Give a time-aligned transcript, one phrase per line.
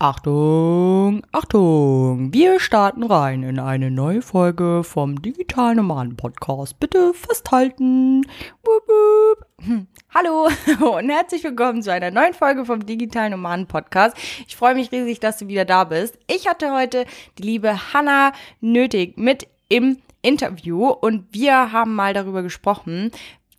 [0.00, 6.78] Achtung, Achtung, wir starten rein in eine neue Folge vom Digital Nomaden Podcast.
[6.78, 8.24] Bitte festhalten.
[8.62, 9.46] Wup, wup.
[9.60, 9.88] Hm.
[10.14, 10.50] Hallo
[10.96, 14.16] und herzlich willkommen zu einer neuen Folge vom Digital Nomaden Podcast.
[14.46, 16.16] Ich freue mich riesig, dass du wieder da bist.
[16.28, 17.04] Ich hatte heute
[17.38, 18.30] die liebe Hanna
[18.60, 23.10] nötig mit im Interview und wir haben mal darüber gesprochen,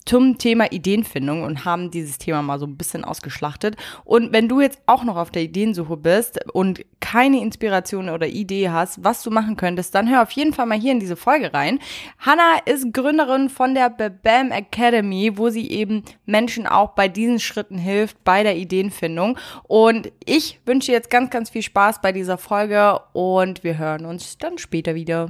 [0.10, 3.76] zum Thema Ideenfindung und haben dieses Thema mal so ein bisschen ausgeschlachtet.
[4.05, 8.72] Und wenn du jetzt auch noch auf der Ideensuche bist und keine Inspiration oder Idee
[8.72, 11.53] hast, was du machen könntest, dann hör auf jeden Fall mal hier in diese Folge
[11.53, 11.77] rein.
[12.17, 17.78] Hanna ist Gründerin von der BAM Academy, wo sie eben Menschen auch bei diesen Schritten
[17.78, 19.38] hilft, bei der Ideenfindung.
[19.67, 24.39] Und ich wünsche jetzt ganz, ganz viel Spaß bei dieser Folge und wir hören uns
[24.39, 25.30] dann später wieder.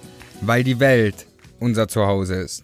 [0.41, 1.27] weil die Welt
[1.59, 2.63] unser Zuhause ist.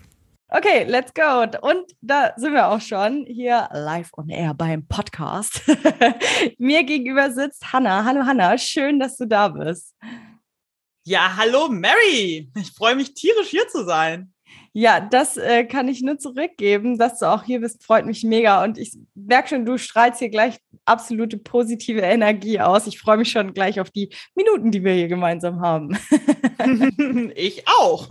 [0.50, 1.44] Okay, let's go.
[1.61, 5.61] Und da sind wir auch schon hier live on air beim Podcast.
[6.58, 8.05] Mir gegenüber sitzt Hanna.
[8.05, 9.94] Hallo Hanna, schön, dass du da bist.
[11.05, 12.50] Ja, hallo Mary.
[12.55, 14.33] Ich freue mich tierisch hier zu sein.
[14.80, 17.83] Ja, das äh, kann ich nur zurückgeben, dass du auch hier bist.
[17.83, 18.64] Freut mich mega.
[18.64, 22.88] Und ich merke schon, du strahlst hier gleich absolute positive Energie aus.
[22.88, 25.98] Ich freue mich schon gleich auf die Minuten, die wir hier gemeinsam haben.
[27.36, 28.08] ich auch.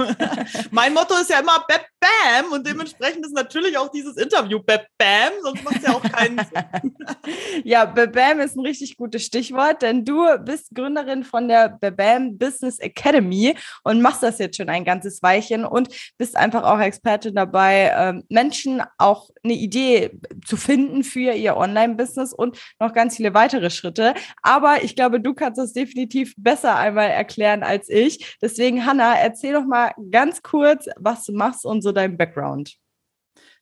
[0.71, 4.87] mein Motto ist ja immer Beb Bam und dementsprechend ist natürlich auch dieses Interview Beb
[4.99, 6.97] Bam, sonst macht es ja auch keinen Sinn.
[7.65, 11.97] ja, Beb Bam ist ein richtig gutes Stichwort, denn du bist Gründerin von der Beb
[11.97, 16.81] Bam Business Academy und machst das jetzt schon ein ganzes Weilchen und bist einfach auch
[16.81, 23.17] Expertin dabei, ähm, Menschen auch eine Idee zu finden für ihr Online-Business und noch ganz
[23.17, 24.15] viele weitere Schritte.
[24.43, 28.37] Aber ich glaube, du kannst das definitiv besser einmal erklären als ich.
[28.41, 32.77] Deswegen, Hanna, erzähl doch mal ganz kurz, was du machst und so dein Background.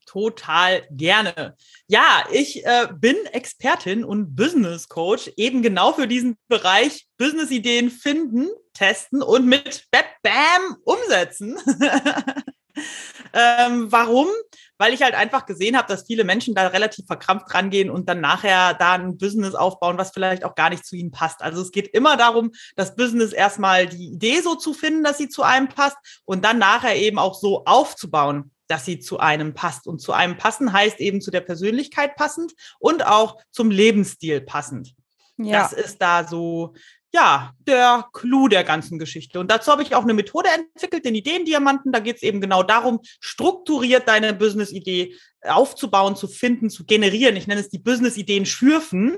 [0.06, 1.56] Total gerne.
[1.88, 8.49] Ja, ich äh, bin Expertin und Business Coach, eben genau für diesen Bereich Business-Ideen finden,
[8.75, 11.59] testen und mit Bam umsetzen.
[13.32, 14.28] ähm, warum?
[14.78, 18.20] weil ich halt einfach gesehen habe, dass viele Menschen da relativ verkrampft rangehen und dann
[18.20, 21.42] nachher da ein Business aufbauen, was vielleicht auch gar nicht zu ihnen passt.
[21.42, 25.28] Also es geht immer darum, das Business erstmal die Idee so zu finden, dass sie
[25.28, 29.86] zu einem passt und dann nachher eben auch so aufzubauen, dass sie zu einem passt.
[29.86, 34.94] Und zu einem passen heißt eben zu der Persönlichkeit passend und auch zum Lebensstil passend.
[35.36, 35.62] Ja.
[35.62, 36.74] Das ist da so
[37.14, 39.38] ja, der Clou der ganzen Geschichte.
[39.38, 41.92] Und dazu habe ich auch eine Methode entwickelt, den Ideendiamanten.
[41.92, 47.36] Da geht es eben genau darum, strukturiert deine Business-Idee aufzubauen, zu finden, zu generieren.
[47.36, 49.16] Ich nenne es die Business-Ideen schürfen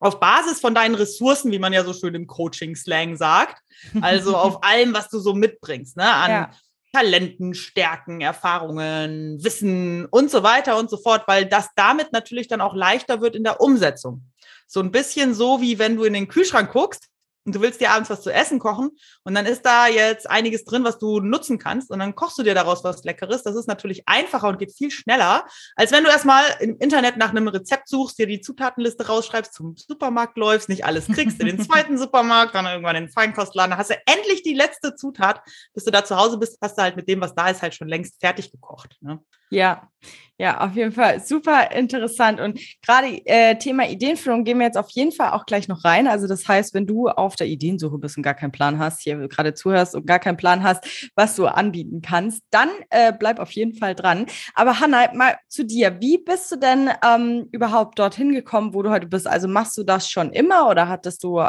[0.00, 3.62] auf Basis von deinen Ressourcen, wie man ja so schön im Coaching-Slang sagt.
[4.00, 6.10] Also auf allem, was du so mitbringst, ne?
[6.10, 6.50] An ja.
[6.94, 12.60] Talenten, Stärken, Erfahrungen, Wissen und so weiter und so fort, weil das damit natürlich dann
[12.60, 14.22] auch leichter wird in der Umsetzung.
[14.66, 17.08] So ein bisschen so, wie wenn du in den Kühlschrank guckst
[17.44, 18.90] und du willst dir abends was zu essen kochen
[19.22, 22.42] und dann ist da jetzt einiges drin, was du nutzen kannst und dann kochst du
[22.42, 23.42] dir daraus was Leckeres.
[23.42, 25.44] Das ist natürlich einfacher und geht viel schneller,
[25.76, 29.76] als wenn du erstmal im Internet nach einem Rezept suchst, dir die Zutatenliste rausschreibst, zum
[29.76, 33.78] Supermarkt läufst, nicht alles kriegst, in den zweiten Supermarkt, dann irgendwann in den Feinkostladen, dann
[33.78, 35.42] hast du endlich die letzte Zutat,
[35.74, 37.74] bis du da zu Hause bist, hast du halt mit dem, was da ist, halt
[37.74, 38.96] schon längst fertig gekocht.
[39.00, 39.20] Ne?
[39.54, 39.88] Ja,
[40.36, 42.40] ja, auf jeden Fall super interessant.
[42.40, 46.08] Und gerade äh, Thema Ideenführung gehen wir jetzt auf jeden Fall auch gleich noch rein.
[46.08, 49.28] Also das heißt, wenn du auf der Ideensuche bist und gar keinen Plan hast, hier
[49.28, 53.52] gerade zuhörst und gar keinen Plan hast, was du anbieten kannst, dann äh, bleib auf
[53.52, 54.26] jeden Fall dran.
[54.56, 56.00] Aber Hanna, mal zu dir.
[56.00, 59.28] Wie bist du denn ähm, überhaupt dorthin gekommen, wo du heute bist?
[59.28, 61.40] Also machst du das schon immer oder hattest du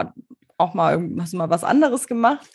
[0.60, 2.48] auch mal, hast du mal was anderes gemacht?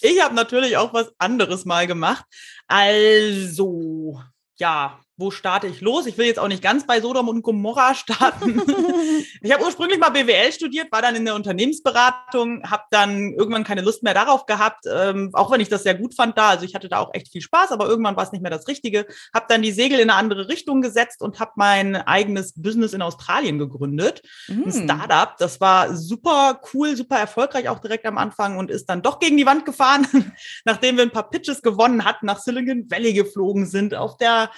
[0.00, 2.24] Ich habe natürlich auch was anderes mal gemacht.
[2.66, 4.20] Also,
[4.56, 6.06] ja, wo starte ich los?
[6.06, 8.60] Ich will jetzt auch nicht ganz bei Sodom und Gomorra starten.
[9.40, 13.82] ich habe ursprünglich mal BWL studiert, war dann in der Unternehmensberatung, habe dann irgendwann keine
[13.82, 16.48] Lust mehr darauf gehabt, ähm, auch wenn ich das sehr gut fand da.
[16.48, 18.66] Also ich hatte da auch echt viel Spaß, aber irgendwann war es nicht mehr das
[18.66, 19.06] Richtige.
[19.34, 23.02] Habe dann die Segel in eine andere Richtung gesetzt und habe mein eigenes Business in
[23.02, 24.22] Australien gegründet.
[24.48, 24.64] Mm.
[24.64, 25.36] Ein Startup.
[25.38, 29.36] Das war super cool, super erfolgreich auch direkt am Anfang und ist dann doch gegen
[29.36, 30.06] die Wand gefahren,
[30.64, 34.50] nachdem wir ein paar Pitches gewonnen hatten, nach Silicon Valley geflogen sind, auf der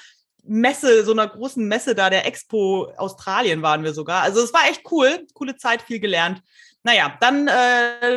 [0.44, 4.22] Messe, so einer großen Messe da, der Expo Australien waren wir sogar.
[4.22, 6.42] Also es war echt cool, coole Zeit, viel gelernt.
[6.84, 8.16] Naja, dann äh,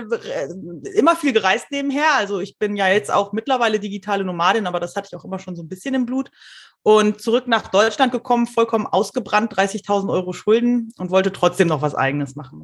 [0.96, 2.16] immer viel gereist nebenher.
[2.16, 5.38] Also ich bin ja jetzt auch mittlerweile digitale Nomadin, aber das hatte ich auch immer
[5.38, 6.32] schon so ein bisschen im Blut.
[6.82, 11.96] Und zurück nach Deutschland gekommen, vollkommen ausgebrannt, 30.000 Euro Schulden und wollte trotzdem noch was
[11.96, 12.64] eigenes machen.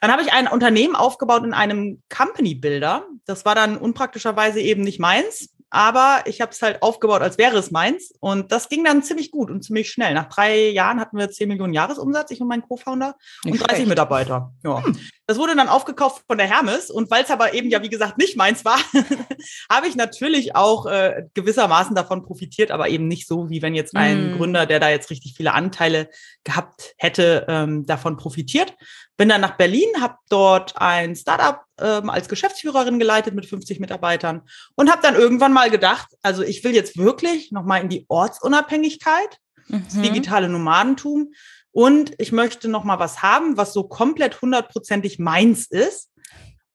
[0.00, 3.04] Dann habe ich ein Unternehmen aufgebaut in einem Company Builder.
[3.26, 7.56] Das war dann unpraktischerweise eben nicht meins aber ich habe es halt aufgebaut, als wäre
[7.56, 8.14] es meins.
[8.20, 10.14] Und das ging dann ziemlich gut und ziemlich schnell.
[10.14, 13.88] Nach drei Jahren hatten wir 10 Millionen Jahresumsatz, ich und mein Co-Founder, und 30 schlecht.
[13.88, 14.52] Mitarbeiter.
[14.64, 14.84] Ja.
[14.84, 14.98] Hm.
[15.28, 16.90] Das wurde dann aufgekauft von der Hermes.
[16.90, 18.78] Und weil es aber eben ja, wie gesagt, nicht meins war,
[19.70, 23.94] habe ich natürlich auch äh, gewissermaßen davon profitiert, aber eben nicht so, wie wenn jetzt
[23.94, 24.36] ein hm.
[24.38, 26.08] Gründer, der da jetzt richtig viele Anteile
[26.44, 28.74] gehabt hätte, ähm, davon profitiert.
[29.18, 34.48] Bin dann nach Berlin, habe dort ein Startup ähm, als Geschäftsführerin geleitet mit 50 Mitarbeitern
[34.76, 39.36] und habe dann irgendwann mal gedacht, also ich will jetzt wirklich nochmal in die Ortsunabhängigkeit,
[39.66, 39.84] mhm.
[39.84, 41.34] das digitale Nomadentum
[41.72, 46.10] und ich möchte nochmal was haben, was so komplett hundertprozentig meins ist,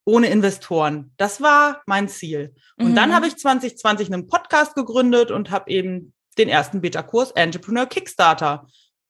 [0.06, 1.14] ohne Investoren.
[1.18, 2.54] Das war mein Ziel.
[2.78, 2.96] Und mhm.
[2.96, 8.68] dann habe ich 2020 einen Podcast gegründet und habe eben den ersten Beta-Kurs Entrepreneur Kickstarter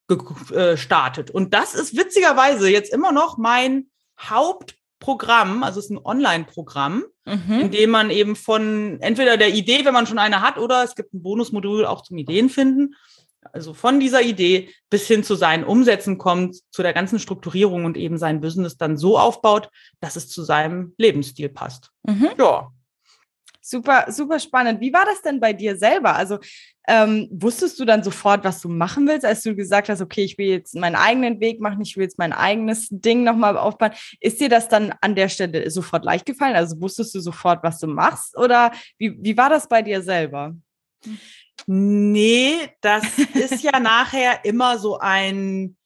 [0.08, 1.30] gestartet.
[1.30, 3.88] Äh, und das ist witzigerweise jetzt immer noch mein
[4.20, 7.60] Hauptprogramm, also es ist ein Online-Programm, mhm.
[7.60, 10.96] in dem man eben von entweder der Idee, wenn man schon eine hat, oder es
[10.96, 12.96] gibt ein Bonusmodul auch zum Ideenfinden,
[13.52, 17.98] also von dieser Idee bis hin zu seinen Umsätzen kommt, zu der ganzen Strukturierung und
[17.98, 19.70] eben sein Business dann so aufbaut,
[20.00, 21.92] dass es zu seinem Lebensstil passt.
[22.04, 22.30] Mhm.
[22.38, 22.72] Ja.
[23.66, 24.82] Super, super spannend.
[24.82, 26.16] Wie war das denn bei dir selber?
[26.16, 26.38] Also
[26.86, 30.38] ähm, wusstest du dann sofort, was du machen willst, als du gesagt hast, okay, ich
[30.38, 33.92] will jetzt meinen eigenen Weg machen, ich will jetzt mein eigenes Ding nochmal aufbauen?
[34.20, 36.58] Ist dir das dann an der Stelle sofort leicht gefallen?
[36.58, 38.38] Also wusstest du sofort, was du machst?
[38.38, 40.56] Oder wie, wie war das bei dir selber?
[41.66, 45.78] Nee, das ist ja nachher immer so ein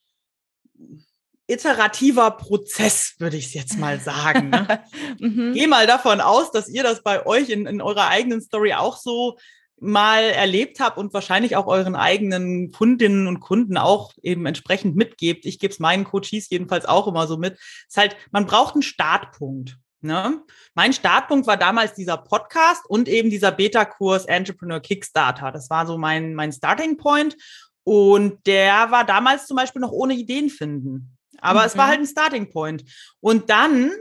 [1.47, 4.49] iterativer Prozess, würde ich es jetzt mal sagen.
[4.49, 4.83] Ne?
[5.19, 5.53] mhm.
[5.53, 8.97] Geh mal davon aus, dass ihr das bei euch in, in eurer eigenen Story auch
[8.97, 9.37] so
[9.79, 15.45] mal erlebt habt und wahrscheinlich auch euren eigenen Kundinnen und Kunden auch eben entsprechend mitgebt.
[15.45, 17.53] Ich gebe es meinen Coaches jedenfalls auch immer so mit.
[17.53, 19.77] Es ist halt, man braucht einen Startpunkt.
[20.01, 20.41] Ne?
[20.75, 25.51] Mein Startpunkt war damals dieser Podcast und eben dieser Beta-Kurs Entrepreneur Kickstarter.
[25.51, 27.35] Das war so mein, mein Starting Point.
[27.83, 31.17] Und der war damals zum Beispiel noch ohne Ideen finden.
[31.39, 31.65] Aber mhm.
[31.67, 31.89] es war mhm.
[31.89, 32.83] halt ein Starting Point.
[33.21, 33.91] Und dann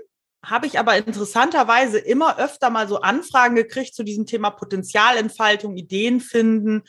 [0.44, 6.20] habe ich aber interessanterweise immer öfter mal so Anfragen gekriegt zu diesem Thema Potenzialentfaltung, Ideen
[6.20, 6.82] finden,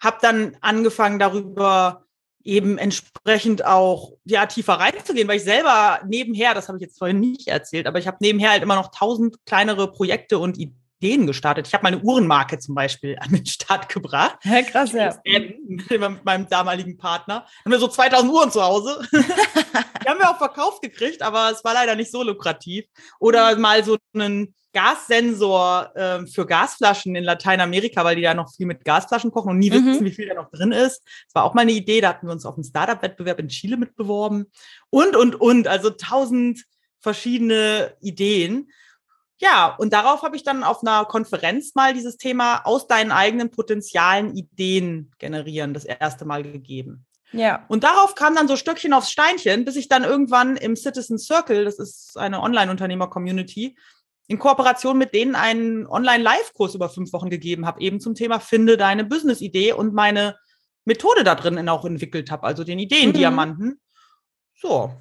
[0.00, 2.06] habe dann angefangen darüber
[2.44, 7.20] eben entsprechend auch ja tiefer reinzugehen, weil ich selber nebenher, das habe ich jetzt vorhin
[7.20, 11.66] nicht erzählt, aber ich habe nebenher halt immer noch tausend kleinere Projekte und Ideen gestartet.
[11.66, 14.38] Ich habe meine Uhrenmarke zum Beispiel an den Start gebracht.
[14.44, 15.18] Ja, krass, ja.
[15.24, 17.46] Mit meinem damaligen Partner.
[17.64, 19.00] Haben wir so 2000 Uhren zu Hause.
[19.12, 22.86] Die haben wir auch verkauft gekriegt, aber es war leider nicht so lukrativ.
[23.18, 23.60] Oder mhm.
[23.62, 28.84] mal so einen Gassensor äh, für Gasflaschen in Lateinamerika, weil die ja noch viel mit
[28.84, 29.86] Gasflaschen kochen und nie mhm.
[29.86, 31.02] wissen, wie viel da noch drin ist.
[31.26, 32.00] Das war auch mal eine Idee.
[32.00, 34.50] Da hatten wir uns auf einem Startup-Wettbewerb in Chile mitbeworben.
[34.90, 35.68] Und, und, und.
[35.68, 36.64] Also tausend
[37.00, 38.70] verschiedene Ideen.
[39.40, 43.50] Ja, und darauf habe ich dann auf einer Konferenz mal dieses Thema aus deinen eigenen
[43.50, 47.06] Potenzialen Ideen generieren das erste Mal gegeben.
[47.32, 47.64] Ja.
[47.68, 51.64] Und darauf kam dann so Stöckchen aufs Steinchen, bis ich dann irgendwann im Citizen Circle,
[51.64, 53.76] das ist eine Online-Unternehmer-Community,
[54.30, 58.76] in Kooperation mit denen einen Online-Live-Kurs über fünf Wochen gegeben habe, eben zum Thema Finde
[58.76, 60.38] deine Business-Idee und meine
[60.84, 63.66] Methode da drin auch entwickelt habe, also den Ideendiamanten.
[63.66, 63.80] Mhm.
[64.54, 64.94] So,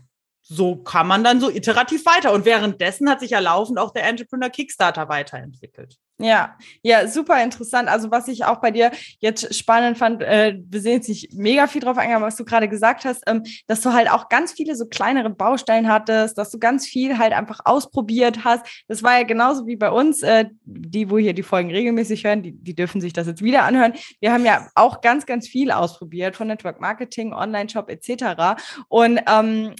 [0.52, 2.34] so kann man dann so iterativ weiter.
[2.34, 5.98] Und währenddessen hat sich ja laufend auch der Entrepreneur Kickstarter weiterentwickelt.
[6.22, 7.88] Ja, ja, super interessant.
[7.88, 11.68] Also was ich auch bei dir jetzt spannend fand, äh, wir sehen jetzt nicht mega
[11.68, 14.76] viel drauf eingehen, was du gerade gesagt hast, ähm, dass du halt auch ganz viele
[14.76, 18.66] so kleinere Baustellen hattest, dass du ganz viel halt einfach ausprobiert hast.
[18.90, 22.44] Das war ja genauso wie bei uns, äh, die, wo hier die Folgen regelmäßig hören,
[22.44, 23.94] die, die dürfen sich das jetzt wieder anhören.
[24.20, 28.60] Wir haben ja auch ganz, ganz viel ausprobiert von Network Marketing, Online-Shop etc.
[28.90, 29.74] Und ähm,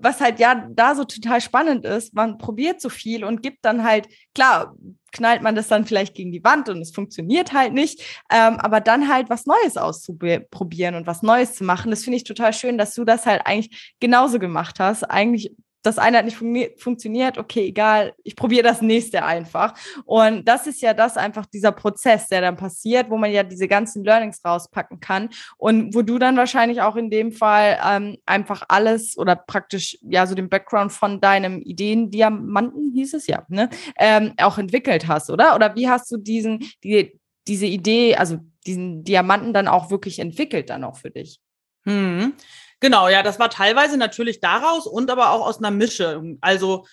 [0.00, 3.84] was halt ja da so total spannend ist, man probiert so viel und gibt dann
[3.84, 4.74] halt, klar,
[5.12, 8.80] knallt man das dann vielleicht gegen die Wand und es funktioniert halt nicht, ähm, aber
[8.80, 12.78] dann halt was Neues auszuprobieren und was Neues zu machen, das finde ich total schön,
[12.78, 15.04] dass du das halt eigentlich genauso gemacht hast.
[15.04, 15.52] Eigentlich
[15.86, 19.74] das eine hat nicht fun funktioniert, okay, egal, ich probiere das nächste einfach.
[20.04, 23.68] Und das ist ja das einfach dieser Prozess, der dann passiert, wo man ja diese
[23.68, 28.64] ganzen Learnings rauspacken kann und wo du dann wahrscheinlich auch in dem Fall ähm, einfach
[28.68, 34.32] alles oder praktisch ja so den Background von deinem Ideendiamanten hieß es ja, ne, ähm,
[34.38, 35.54] auch entwickelt hast, oder?
[35.54, 40.70] Oder wie hast du diesen die diese Idee, also diesen Diamanten dann auch wirklich entwickelt,
[40.70, 41.40] dann auch für dich.
[41.84, 42.34] Hm.
[42.80, 46.36] Genau, ja, das war teilweise natürlich daraus und aber auch aus einer Mische.
[46.40, 46.84] Also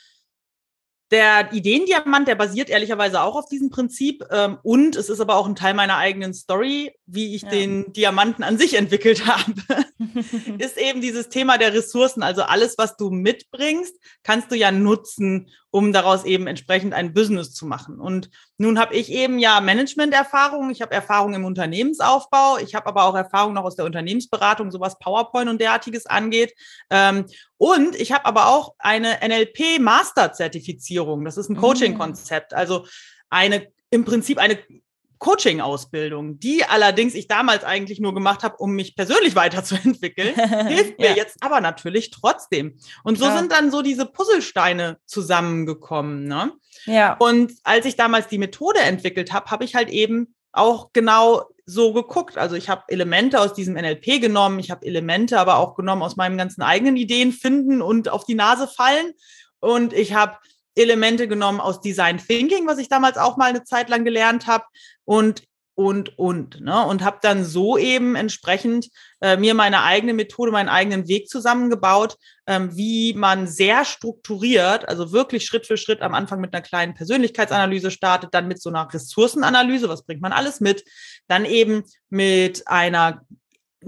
[1.14, 4.24] der Ideendiamant, der basiert ehrlicherweise auch auf diesem Prinzip.
[4.32, 7.50] Ähm, und es ist aber auch ein Teil meiner eigenen Story, wie ich ja.
[7.50, 9.54] den Diamanten an sich entwickelt habe.
[10.58, 12.24] ist eben dieses Thema der Ressourcen.
[12.24, 17.52] Also alles, was du mitbringst, kannst du ja nutzen, um daraus eben entsprechend ein Business
[17.52, 18.00] zu machen.
[18.00, 23.06] Und nun habe ich eben ja Management-Erfahrung, ich habe Erfahrung im Unternehmensaufbau, ich habe aber
[23.06, 26.54] auch Erfahrung noch aus der Unternehmensberatung, so was PowerPoint und derartiges angeht.
[26.92, 27.26] Ähm,
[27.58, 31.26] und ich habe aber auch eine NLP-Master-Zertifizierung.
[31.26, 31.62] Das ist ein mm.
[31.62, 32.54] Coaching-Konzept.
[32.54, 32.86] Also
[33.32, 34.60] eine im Prinzip eine
[35.24, 40.36] Coaching-Ausbildung, die allerdings ich damals eigentlich nur gemacht habe, um mich persönlich weiterzuentwickeln,
[40.68, 41.16] hilft mir ja.
[41.16, 42.78] jetzt aber natürlich trotzdem.
[43.04, 43.38] Und so ja.
[43.38, 46.26] sind dann so diese Puzzlesteine zusammengekommen.
[46.26, 46.52] Ne?
[46.86, 47.16] Ja.
[47.20, 51.94] Und als ich damals die Methode entwickelt habe, habe ich halt eben auch genau so
[51.94, 52.38] geguckt.
[52.38, 56.18] Also ich habe Elemente aus diesem NLP genommen, ich habe Elemente aber auch genommen aus
[56.18, 59.14] meinem ganzen eigenen Ideen finden und auf die Nase fallen.
[59.62, 60.36] Und ich habe
[60.76, 64.66] Elemente genommen aus Design Thinking, was ich damals auch mal eine Zeit lang gelernt habe
[65.06, 65.44] und
[65.76, 68.90] und und ne und habe dann so eben entsprechend
[69.22, 72.16] äh, mir meine eigene Methode, meinen eigenen Weg zusammengebaut,
[72.46, 76.94] ähm, wie man sehr strukturiert, also wirklich Schritt für Schritt am Anfang mit einer kleinen
[76.94, 80.84] Persönlichkeitsanalyse startet, dann mit so einer Ressourcenanalyse, was bringt man alles mit,
[81.28, 83.26] dann eben mit einer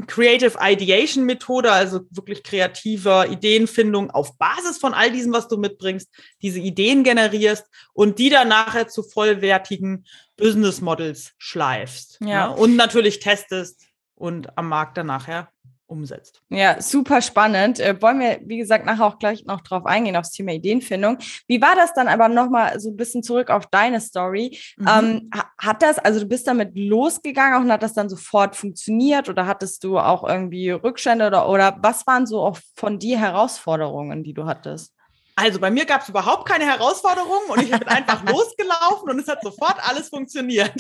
[0.08, 6.10] Creative Ideation Methode, also wirklich kreativer Ideenfindung auf Basis von all diesem, was du mitbringst,
[6.42, 10.06] diese Ideen generierst und die dann nachher zu vollwertigen
[10.38, 12.18] Business Models schleifst.
[12.22, 12.28] Ja.
[12.28, 12.56] ja ne?
[12.56, 15.50] und natürlich testest und am Markt dann nachher
[15.88, 16.42] umsetzt.
[16.50, 17.80] Ja, super spannend.
[17.80, 21.18] Äh, wollen wir, wie gesagt, nachher auch gleich noch drauf eingehen, aufs Thema Ideenfindung.
[21.48, 24.58] Wie war das dann aber nochmal so ein bisschen zurück auf deine Story?
[24.78, 24.88] Mhm.
[24.88, 29.46] Ähm, hat das, also du bist damit losgegangen und hat das dann sofort funktioniert oder
[29.46, 34.34] hattest du auch irgendwie Rückstände oder, oder was waren so auch von dir Herausforderungen, die
[34.34, 34.95] du hattest?
[35.38, 39.28] Also bei mir gab es überhaupt keine Herausforderungen und ich bin einfach losgelaufen und es
[39.28, 40.74] hat sofort alles funktioniert.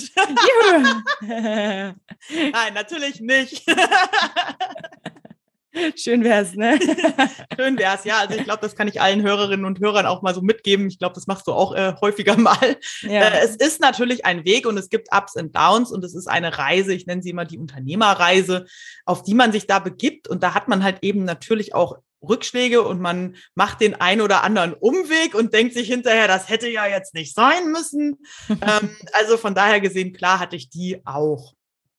[1.21, 1.93] Nein,
[2.73, 3.65] natürlich nicht.
[5.95, 6.79] Schön wär's, ne?
[7.57, 8.19] Schön wär's, ja.
[8.19, 10.87] Also ich glaube, das kann ich allen Hörerinnen und Hörern auch mal so mitgeben.
[10.87, 12.77] Ich glaube, das machst du auch äh, häufiger mal.
[13.01, 13.27] Ja.
[13.27, 16.27] Äh, es ist natürlich ein Weg und es gibt Ups und Downs und es ist
[16.27, 18.65] eine Reise, ich nenne sie immer die Unternehmerreise,
[19.05, 20.29] auf die man sich da begibt.
[20.29, 24.43] Und da hat man halt eben natürlich auch Rückschläge und man macht den ein oder
[24.43, 28.19] anderen Umweg und denkt sich hinterher, das hätte ja jetzt nicht sein müssen.
[28.49, 31.54] ähm, also von daher gesehen, klar hatte ich die auch.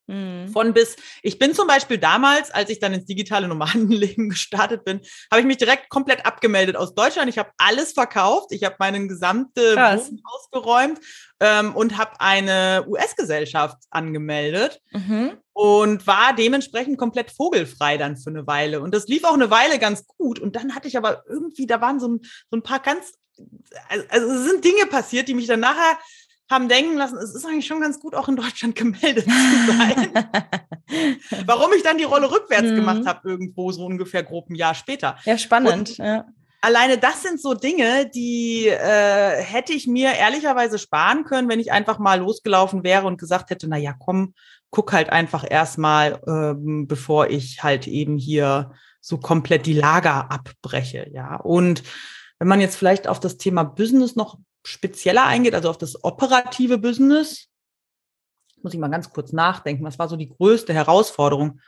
[0.06, 0.48] Mhm.
[0.48, 5.00] Von bis, ich bin zum Beispiel damals, als ich dann ins digitale Nomadenleben gestartet bin,
[5.30, 7.28] habe ich mich direkt komplett abgemeldet aus Deutschland.
[7.28, 8.52] Ich habe alles verkauft.
[8.52, 11.00] Ich habe meinen gesamte Wohnung ausgeräumt
[11.40, 15.32] ähm, und habe eine US-Gesellschaft angemeldet mhm.
[15.52, 18.80] und war dementsprechend komplett vogelfrei dann für eine Weile.
[18.80, 20.38] Und das lief auch eine Weile ganz gut.
[20.38, 22.20] Und dann hatte ich aber irgendwie, da waren so ein,
[22.50, 23.12] so ein paar ganz,
[24.08, 25.98] also es sind Dinge passiert, die mich dann nachher
[26.50, 30.10] haben denken lassen, es ist eigentlich schon ganz gut, auch in Deutschland gemeldet zu sein.
[31.46, 32.76] Warum ich dann die Rolle rückwärts mhm.
[32.76, 35.16] gemacht habe, irgendwo so ungefähr grob ein Jahr später.
[35.24, 35.98] Ja, spannend.
[35.98, 36.26] Ja.
[36.62, 41.70] Alleine das sind so Dinge, die äh, hätte ich mir ehrlicherweise sparen können, wenn ich
[41.70, 44.34] einfach mal losgelaufen wäre und gesagt hätte, na ja, komm,
[44.70, 51.08] guck halt einfach erstmal, ähm, bevor ich halt eben hier so komplett die Lager abbreche,
[51.12, 51.36] ja.
[51.36, 51.84] Und
[52.38, 56.78] wenn man jetzt vielleicht auf das Thema Business noch spezieller eingeht, also auf das operative
[56.78, 57.48] Business,
[58.62, 61.60] muss ich mal ganz kurz nachdenken, was war so die größte Herausforderung?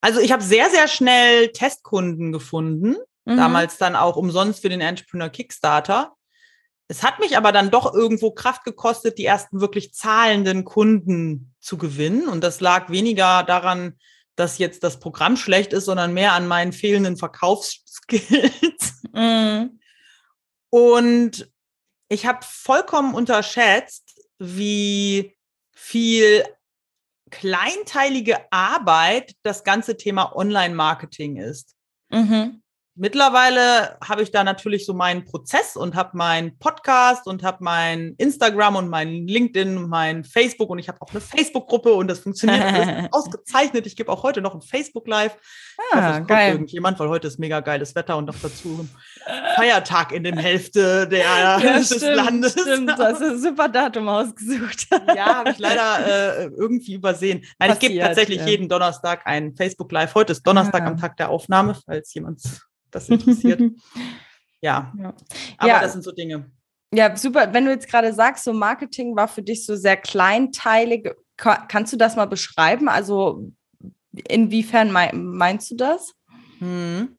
[0.00, 3.36] Also ich habe sehr, sehr schnell Testkunden gefunden, mhm.
[3.36, 6.14] damals dann auch umsonst für den Entrepreneur Kickstarter.
[6.88, 11.78] Es hat mich aber dann doch irgendwo Kraft gekostet, die ersten wirklich zahlenden Kunden zu
[11.78, 12.28] gewinnen.
[12.28, 13.98] Und das lag weniger daran,
[14.36, 19.02] dass jetzt das Programm schlecht ist, sondern mehr an meinen fehlenden Verkaufsskills.
[19.12, 19.80] Mhm.
[20.70, 21.52] Und
[22.12, 25.34] ich habe vollkommen unterschätzt, wie
[25.74, 26.44] viel
[27.30, 31.74] kleinteilige Arbeit das ganze Thema Online-Marketing ist.
[32.10, 32.62] Mhm.
[32.94, 38.14] Mittlerweile habe ich da natürlich so meinen Prozess und habe meinen Podcast und habe mein
[38.18, 42.18] Instagram und mein LinkedIn und mein Facebook und ich habe auch eine Facebook-Gruppe und das
[42.18, 43.86] funktioniert alles ausgezeichnet.
[43.86, 45.38] Ich gebe auch heute noch ein Facebook Live.
[45.90, 46.52] Ah, hoffe, geil.
[46.52, 48.86] irgendjemand, weil heute ist mega geiles Wetter und noch dazu
[49.56, 52.52] Feiertag in der Hälfte der, ja, des stimmt, Landes.
[52.52, 54.88] Stimmt, du hast ein super Datum ausgesucht.
[55.16, 57.44] ja, habe ich leider äh, irgendwie übersehen.
[57.58, 58.46] Nein, Passiert, ich gebe tatsächlich ja.
[58.46, 60.14] jeden Donnerstag ein Facebook Live.
[60.14, 60.86] Heute ist Donnerstag ja.
[60.88, 62.42] am Tag der Aufnahme, falls jemand
[62.90, 63.60] das interessiert.
[64.60, 64.92] ja.
[65.58, 66.50] aber das sind so Dinge.
[66.94, 67.52] Ja, super.
[67.52, 71.96] Wenn du jetzt gerade sagst, so Marketing war für dich so sehr kleinteilig, kannst du
[71.96, 72.88] das mal beschreiben?
[72.88, 73.50] Also
[74.28, 76.12] inwiefern meinst du das?
[76.58, 77.16] Hm.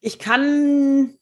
[0.00, 1.18] Ich kann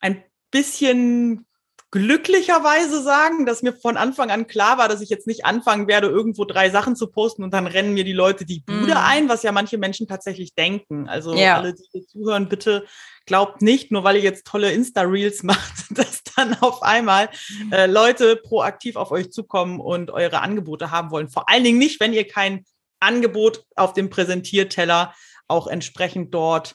[0.00, 1.46] ein bisschen
[1.90, 6.08] glücklicherweise sagen, dass mir von Anfang an klar war, dass ich jetzt nicht anfangen werde,
[6.08, 8.98] irgendwo drei Sachen zu posten und dann rennen mir die Leute die Bude mm.
[8.98, 11.08] ein, was ja manche Menschen tatsächlich denken.
[11.08, 11.56] Also ja.
[11.56, 12.84] alle, die hier zuhören, bitte
[13.24, 17.30] glaubt nicht, nur weil ihr jetzt tolle Insta-Reels macht, dass dann auf einmal
[17.64, 17.72] mhm.
[17.72, 21.30] äh, Leute proaktiv auf euch zukommen und eure Angebote haben wollen.
[21.30, 22.64] Vor allen Dingen nicht, wenn ihr kein
[23.00, 25.14] Angebot auf dem Präsentierteller
[25.46, 26.74] auch entsprechend dort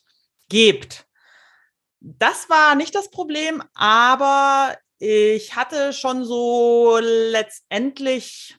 [0.50, 1.06] gebt.
[2.05, 8.57] Das war nicht das Problem, aber ich hatte schon so letztendlich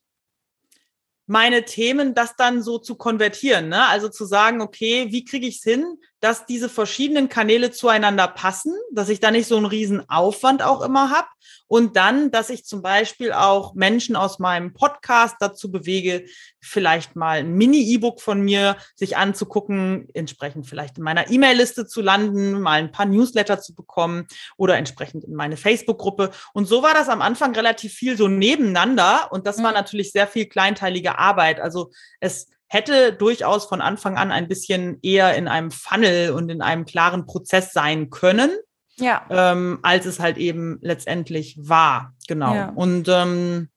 [1.26, 3.68] meine Themen, das dann so zu konvertieren.
[3.68, 3.86] Ne?
[3.86, 8.72] Also zu sagen, okay, wie kriege ich es hin, dass diese verschiedenen Kanäle zueinander passen,
[8.90, 11.28] dass ich da nicht so einen riesen Aufwand auch immer habe
[11.66, 16.24] und dann, dass ich zum Beispiel auch Menschen aus meinem Podcast dazu bewege,
[16.62, 22.58] vielleicht mal ein Mini-E-Book von mir sich anzugucken, entsprechend vielleicht in meiner E-Mail-Liste zu landen,
[22.58, 24.26] mal ein paar Newsletter zu bekommen
[24.56, 26.30] oder entsprechend in meine Facebook-Gruppe.
[26.54, 29.76] Und so war das am Anfang relativ viel so nebeneinander und das war mhm.
[29.76, 31.60] natürlich sehr viel kleinteilige Arbeit.
[31.60, 31.90] Also
[32.20, 36.84] es hätte durchaus von Anfang an ein bisschen eher in einem Funnel und in einem
[36.84, 38.50] klaren Prozess sein können.
[38.96, 39.26] Ja.
[39.28, 42.14] Ähm, als es halt eben letztendlich war.
[42.28, 42.54] Genau.
[42.54, 42.68] Ja.
[42.74, 43.68] Und ähm,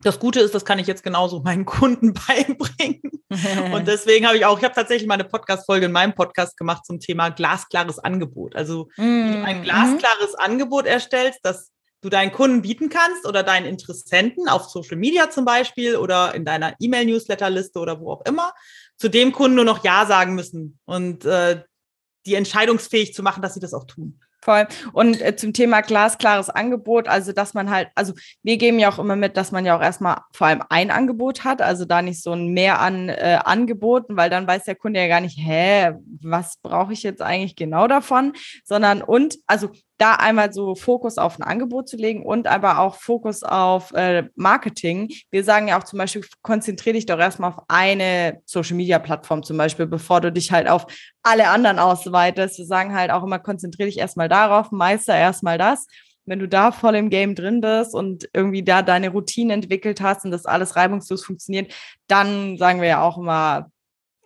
[0.00, 3.02] das Gute ist, das kann ich jetzt genauso meinen Kunden beibringen.
[3.74, 6.86] und deswegen habe ich auch, ich habe tatsächlich mal eine Podcast-Folge in meinem Podcast gemacht
[6.86, 8.56] zum Thema glasklares Angebot.
[8.56, 9.02] Also mm.
[9.02, 9.64] wie du ein mhm.
[9.64, 10.40] glasklares mm.
[10.40, 15.44] Angebot erstellst, das du deinen Kunden bieten kannst oder deinen Interessenten auf Social Media zum
[15.44, 18.52] Beispiel oder in deiner E-Mail-Newsletter-Liste oder wo auch immer,
[18.96, 21.62] zu dem Kunden nur noch Ja sagen müssen und äh,
[22.26, 24.20] die entscheidungsfähig zu machen, dass sie das auch tun.
[24.40, 24.68] Voll.
[24.92, 28.12] Und äh, zum Thema glasklares Angebot, also dass man halt, also
[28.42, 31.42] wir geben ja auch immer mit, dass man ja auch erstmal vor allem ein Angebot
[31.42, 35.00] hat, also da nicht so ein Mehr an äh, Angeboten, weil dann weiß der Kunde
[35.00, 38.32] ja gar nicht, hä, was brauche ich jetzt eigentlich genau davon,
[38.64, 42.94] sondern und, also da einmal so Fokus auf ein Angebot zu legen und aber auch
[42.94, 45.10] Fokus auf äh, Marketing.
[45.30, 49.42] Wir sagen ja auch zum Beispiel, konzentriere dich doch erstmal auf eine Social Media Plattform
[49.42, 50.86] zum Beispiel, bevor du dich halt auf
[51.24, 52.58] alle anderen ausweitest.
[52.58, 55.86] Wir sagen halt auch immer, konzentriere dich erstmal darauf, meister erstmal das.
[56.26, 60.24] Wenn du da voll im Game drin bist und irgendwie da deine Routine entwickelt hast
[60.24, 61.74] und das alles reibungslos funktioniert,
[62.06, 63.70] dann sagen wir ja auch immer,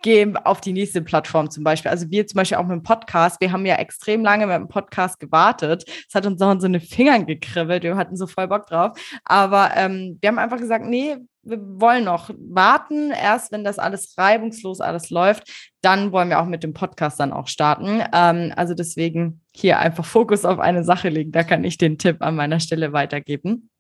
[0.02, 1.90] gehen auf die nächste Plattform zum Beispiel.
[1.90, 4.68] Also wir zum Beispiel auch mit dem Podcast, wir haben ja extrem lange mit dem
[4.68, 5.84] Podcast gewartet.
[6.08, 8.98] Es hat uns noch in so eine Fingern gekribbelt, wir hatten so voll Bock drauf.
[9.24, 13.10] Aber ähm, wir haben einfach gesagt, nee, wir wollen noch warten.
[13.10, 17.32] Erst wenn das alles reibungslos alles läuft, dann wollen wir auch mit dem Podcast dann
[17.32, 18.02] auch starten.
[18.12, 21.32] Ähm, also deswegen hier einfach Fokus auf eine Sache legen.
[21.32, 23.70] Da kann ich den Tipp an meiner Stelle weitergeben.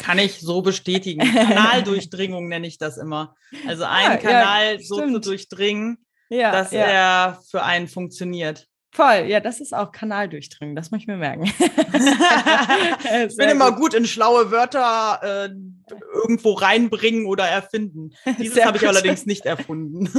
[0.00, 1.20] Kann ich so bestätigen.
[1.34, 3.34] Kanaldurchdringung nenne ich das immer.
[3.66, 8.66] Also einen ja, Kanal ja, so zu durchdringen, ja, dass er für einen funktioniert.
[8.92, 11.44] Voll, ja, das ist auch Kanaldurchdringen, das muss ich mir merken.
[13.28, 13.80] ich bin immer gut.
[13.80, 15.50] gut in schlaue Wörter äh,
[16.14, 18.10] irgendwo reinbringen oder erfinden.
[18.38, 20.08] Dieses habe ich allerdings nicht erfunden.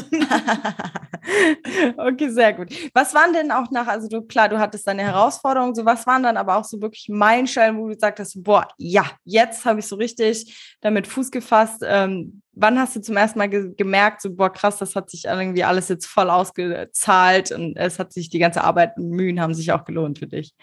[1.97, 2.69] okay, sehr gut.
[2.93, 6.23] Was waren denn auch nach, also du, klar, du hattest deine Herausforderungen, so was waren
[6.23, 9.87] dann aber auch so wirklich Meilensteine, wo du gesagt hast, boah, ja, jetzt habe ich
[9.87, 11.83] so richtig damit Fuß gefasst.
[11.85, 15.25] Ähm, wann hast du zum ersten Mal ge gemerkt, so, boah, krass, das hat sich
[15.25, 19.53] irgendwie alles jetzt voll ausgezahlt und es hat sich, die ganze Arbeit und Mühen haben
[19.53, 20.53] sich auch gelohnt für dich?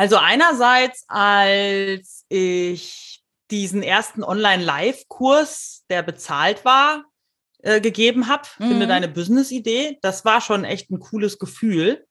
[0.00, 7.04] Also einerseits, als ich diesen ersten Online-Live-Kurs, der bezahlt war,
[7.58, 8.68] äh, gegeben habe, mhm.
[8.68, 12.06] finde deine Business-Idee, das war schon echt ein cooles Gefühl,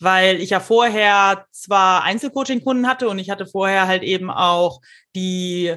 [0.00, 4.80] weil ich ja vorher zwar Einzelcoaching-Kunden hatte und ich hatte vorher halt eben auch
[5.14, 5.76] die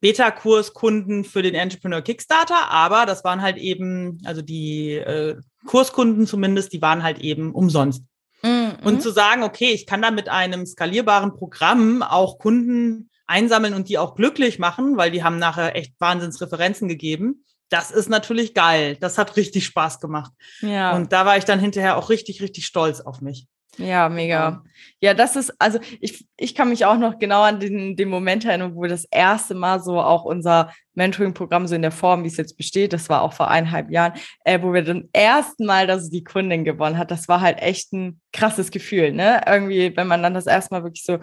[0.00, 6.72] Beta-Kurskunden für den Entrepreneur Kickstarter, aber das waren halt eben, also die äh, Kurskunden zumindest,
[6.72, 8.04] die waren halt eben umsonst.
[8.44, 8.76] Mhm.
[8.82, 13.88] Und zu sagen, okay, ich kann da mit einem skalierbaren Programm auch Kunden einsammeln und
[13.88, 17.44] die auch glücklich machen, weil die haben nachher echt Wahnsinnsreferenzen gegeben.
[17.70, 18.98] Das ist natürlich geil.
[19.00, 20.32] Das hat richtig Spaß gemacht.
[20.60, 20.94] Ja.
[20.94, 23.46] Und da war ich dann hinterher auch richtig, richtig stolz auf mich.
[23.78, 24.62] Ja, mega.
[25.00, 28.44] Ja, das ist, also ich, ich kann mich auch noch genau an den, den Moment
[28.44, 32.28] erinnern, wo wir das erste Mal so auch unser Mentoring-Programm so in der Form, wie
[32.28, 34.12] es jetzt besteht, das war auch vor eineinhalb Jahren,
[34.44, 37.92] äh, wo wir zum ersten Mal, dass die Kundin gewonnen hat, das war halt echt
[37.92, 39.40] ein krasses Gefühl, ne?
[39.46, 41.18] Irgendwie, wenn man dann das erste Mal wirklich so,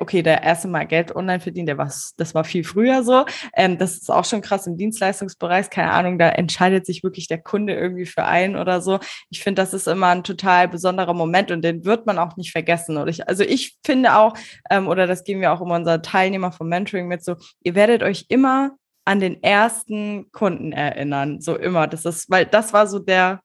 [0.00, 3.26] okay, der erste Mal Geld online verdient, der war, das war viel früher so.
[3.54, 7.38] Ähm, das ist auch schon krass im Dienstleistungsbereich, keine Ahnung, da entscheidet sich wirklich der
[7.42, 8.98] Kunde irgendwie für einen oder so.
[9.30, 12.52] Ich finde, das ist immer ein total besonderer Moment und den wird man auch nicht
[12.52, 12.96] vergessen.
[12.96, 14.34] Oder ich, also ich finde auch,
[14.70, 18.02] ähm, oder das geben wir auch immer unseren Teilnehmer vom Mentoring mit so, ihr werdet
[18.02, 18.72] euch immer
[19.04, 21.40] an den ersten Kunden erinnern.
[21.40, 21.86] So immer.
[21.86, 23.40] Das ist, weil das war so der,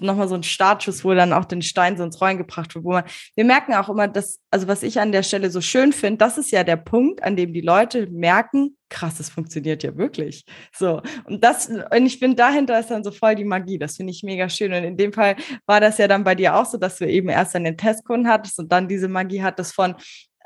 [0.00, 2.92] nochmal so ein Startschuss, wo dann auch den Stein so ins Rollen gebracht wird, wo
[2.92, 6.18] man, wir merken auch immer, dass, also was ich an der Stelle so schön finde,
[6.18, 10.44] das ist ja der Punkt, an dem die Leute merken, krass, das funktioniert ja wirklich.
[10.72, 11.02] So.
[11.24, 13.78] Und das, und ich finde, dahinter ist dann so voll die Magie.
[13.78, 14.72] Das finde ich mega schön.
[14.72, 15.36] Und in dem Fall
[15.66, 18.30] war das ja dann bei dir auch so, dass du eben erst dann den Testkunden
[18.30, 19.94] hattest und dann diese Magie hattest von,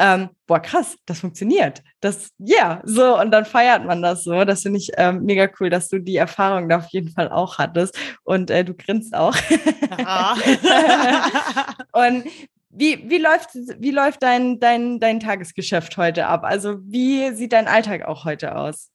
[0.03, 1.81] ähm, boah, krass, das funktioniert.
[2.01, 4.45] Das, ja, yeah, so, und dann feiert man das so.
[4.45, 7.59] Das finde ich ähm, mega cool, dass du die Erfahrung da auf jeden Fall auch
[7.59, 7.97] hattest.
[8.25, 9.37] Und äh, du grinst auch.
[11.93, 12.25] und
[12.71, 16.43] wie, wie läuft, wie läuft dein, dein, dein Tagesgeschäft heute ab?
[16.43, 18.91] Also, wie sieht dein Alltag auch heute aus?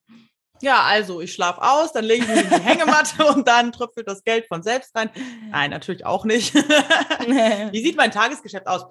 [0.61, 4.09] Ja, also ich schlafe aus, dann lege ich mich in die Hängematte und dann tröpfelt
[4.09, 5.09] das Geld von selbst rein.
[5.51, 6.53] Nein, natürlich auch nicht.
[6.55, 8.83] Wie sieht mein Tagesgeschäft aus?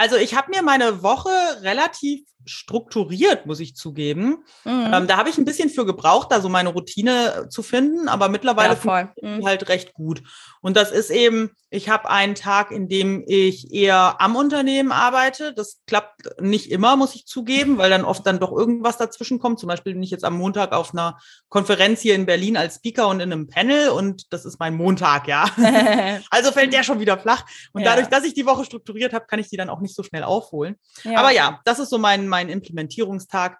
[0.00, 1.28] Also ich habe mir meine Woche
[1.60, 4.44] relativ strukturiert, muss ich zugeben.
[4.64, 4.90] Mhm.
[4.92, 8.30] Ähm, da habe ich ein bisschen für gebraucht, da so meine Routine zu finden, aber
[8.30, 9.44] mittlerweile ja, mhm.
[9.44, 10.22] halt recht gut.
[10.62, 15.54] Und das ist eben, ich habe einen Tag, in dem ich eher am Unternehmen arbeite.
[15.54, 19.60] Das klappt nicht immer, muss ich zugeben, weil dann oft dann doch irgendwas dazwischen kommt.
[19.60, 23.08] Zum Beispiel bin ich jetzt am Montag auf einer Konferenz hier in Berlin als Speaker
[23.08, 25.44] und in einem Panel und das ist mein Montag, ja.
[26.30, 27.44] also fällt der schon wieder flach.
[27.72, 27.90] Und ja.
[27.90, 30.24] dadurch, dass ich die Woche strukturiert habe, kann ich die dann auch nicht so schnell
[30.24, 30.76] aufholen.
[31.04, 31.18] Ja.
[31.18, 33.58] Aber ja, das ist so mein, mein Implementierungstag.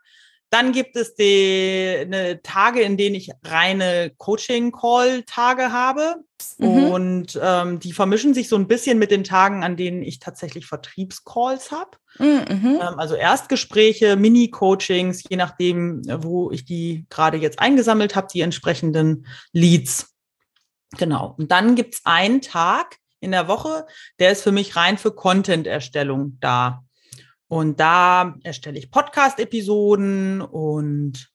[0.51, 6.17] Dann gibt es die ne, Tage, in denen ich reine Coaching-Call-Tage habe.
[6.59, 6.85] Mhm.
[6.91, 10.67] Und ähm, die vermischen sich so ein bisschen mit den Tagen, an denen ich tatsächlich
[10.67, 11.91] Vertriebscalls habe.
[12.19, 12.81] Mhm.
[12.83, 19.27] Ähm, also Erstgespräche, Mini-Coachings, je nachdem, wo ich die gerade jetzt eingesammelt habe, die entsprechenden
[19.53, 20.13] Leads.
[20.99, 21.37] Genau.
[21.39, 23.87] Und dann gibt es einen Tag in der Woche,
[24.19, 26.83] der ist für mich rein für Content-Erstellung da.
[27.49, 31.31] Und da erstelle ich Podcast-Episoden und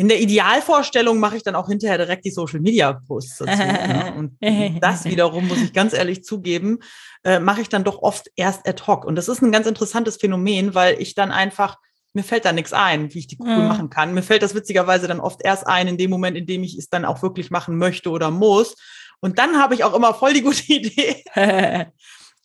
[0.00, 3.58] in der Idealvorstellung mache ich dann auch hinterher direkt die Social Media Posts dazu.
[3.58, 4.14] ne?
[4.16, 6.78] Und das wiederum, muss ich ganz ehrlich zugeben,
[7.22, 9.04] äh, mache ich dann doch oft erst ad hoc.
[9.04, 11.76] Und das ist ein ganz interessantes Phänomen, weil ich dann einfach,
[12.14, 13.68] mir fällt da nichts ein, wie ich die cool mhm.
[13.68, 14.14] machen kann.
[14.14, 16.88] Mir fällt das witzigerweise dann oft erst ein, in dem Moment, in dem ich es
[16.88, 18.76] dann auch wirklich machen möchte oder muss.
[19.20, 21.24] Und dann habe ich auch immer voll die gute Idee.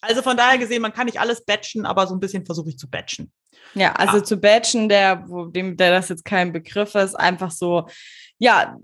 [0.01, 2.77] Also von daher gesehen, man kann nicht alles batchen, aber so ein bisschen versuche ich
[2.77, 3.31] zu batchen.
[3.73, 4.23] Ja, also ja.
[4.23, 7.87] zu batchen, der, dem, der das jetzt kein Begriff ist, einfach so,
[8.37, 8.77] ja,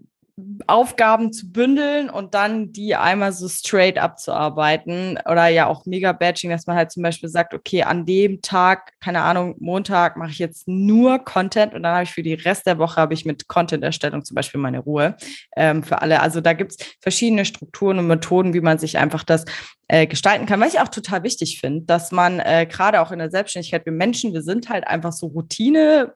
[0.67, 6.49] Aufgaben zu bündeln und dann die einmal so straight abzuarbeiten oder ja auch mega Batching,
[6.49, 10.39] dass man halt zum Beispiel sagt, okay, an dem Tag, keine Ahnung, Montag mache ich
[10.39, 13.47] jetzt nur Content und dann habe ich für die Rest der Woche habe ich mit
[13.47, 15.15] Content-Erstellung zum Beispiel meine Ruhe
[15.55, 16.21] ähm, für alle.
[16.21, 19.45] Also da gibt es verschiedene Strukturen und Methoden, wie man sich einfach das
[19.87, 23.19] äh, gestalten kann, was ich auch total wichtig finde, dass man äh, gerade auch in
[23.19, 26.13] der Selbstständigkeit, wir Menschen, wir sind halt einfach so Routine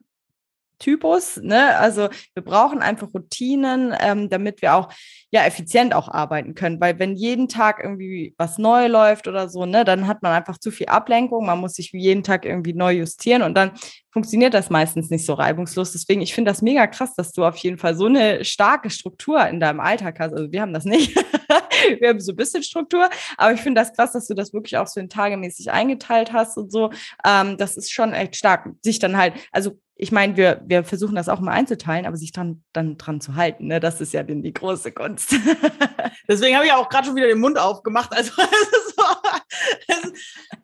[0.80, 1.38] Typus.
[1.38, 1.76] Ne?
[1.78, 4.90] Also wir brauchen einfach Routinen, ähm, damit wir auch
[5.32, 6.80] ja effizient auch arbeiten können.
[6.80, 10.58] Weil wenn jeden Tag irgendwie was neu läuft oder so, ne, dann hat man einfach
[10.58, 11.46] zu viel Ablenkung.
[11.46, 13.72] Man muss sich jeden Tag irgendwie neu justieren und dann
[14.16, 15.92] funktioniert das meistens nicht so reibungslos.
[15.92, 19.46] Deswegen, ich finde das mega krass, dass du auf jeden Fall so eine starke Struktur
[19.46, 20.32] in deinem Alltag hast.
[20.32, 21.14] Also wir haben das nicht.
[22.00, 24.78] wir haben so ein bisschen Struktur, aber ich finde das krass, dass du das wirklich
[24.78, 26.92] auch so in tagemäßig eingeteilt hast und so.
[27.26, 28.70] Ähm, das ist schon echt stark.
[28.82, 32.32] Sich dann halt, also ich meine, wir, wir versuchen das auch mal einzuteilen, aber sich
[32.32, 33.80] dran, dann dran zu halten, ne?
[33.80, 35.36] das ist ja die große Kunst.
[36.28, 38.14] Deswegen habe ich auch gerade schon wieder den Mund aufgemacht.
[38.14, 39.04] Also, so,
[39.88, 40.12] das,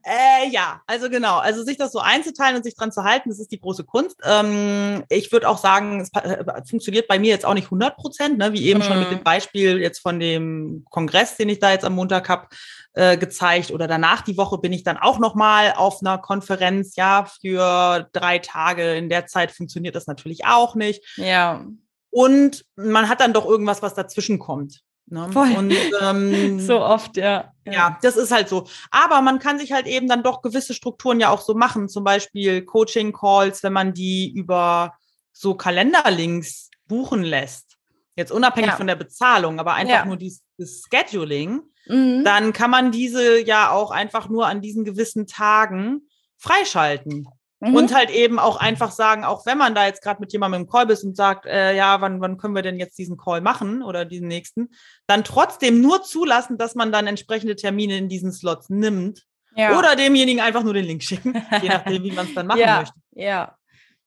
[0.04, 1.38] äh, ja, also genau.
[1.38, 4.18] Also sich das so einzuteilen und sich dran zu halten, das ist die große Kunst.
[4.24, 8.38] Ähm, ich würde auch sagen, es äh, funktioniert bei mir jetzt auch nicht 100 Prozent,
[8.38, 8.54] ne?
[8.54, 8.84] wie eben mhm.
[8.84, 9.24] schon mit dem mhm.
[9.24, 12.48] Beispiel jetzt von dem Kongress, den ich da jetzt am Montag habe,
[12.94, 13.72] äh, gezeigt.
[13.72, 18.10] Oder danach die Woche bin ich dann auch noch mal auf einer Konferenz, ja, für
[18.14, 18.96] drei Tage.
[18.96, 21.04] In der Zeit funktioniert das natürlich auch nicht.
[21.18, 21.66] Ja.
[22.10, 24.82] Und man hat dann doch irgendwas, was dazwischen kommt.
[25.12, 25.30] Ne?
[25.34, 27.54] Und, ähm, so oft, ja.
[27.66, 28.66] Ja, das ist halt so.
[28.90, 31.90] Aber man kann sich halt eben dann doch gewisse Strukturen ja auch so machen.
[31.90, 34.96] Zum Beispiel Coaching-Calls, wenn man die über
[35.32, 37.78] so Kalenderlinks buchen lässt.
[38.16, 38.78] Jetzt unabhängig ja.
[38.78, 40.06] von der Bezahlung, aber einfach ja.
[40.06, 41.62] nur dieses, dieses Scheduling.
[41.88, 42.24] Mhm.
[42.24, 47.28] Dann kann man diese ja auch einfach nur an diesen gewissen Tagen freischalten.
[47.62, 47.76] Mhm.
[47.76, 50.68] Und halt eben auch einfach sagen, auch wenn man da jetzt gerade mit jemandem im
[50.68, 53.84] Call ist und sagt, äh, ja, wann, wann können wir denn jetzt diesen Call machen
[53.84, 54.70] oder diesen nächsten,
[55.06, 59.28] dann trotzdem nur zulassen, dass man dann entsprechende Termine in diesen Slots nimmt.
[59.56, 59.78] Ja.
[59.78, 62.80] Oder demjenigen einfach nur den Link schicken, je nachdem, wie man es dann machen ja.
[62.80, 62.96] möchte.
[63.12, 63.56] Ja.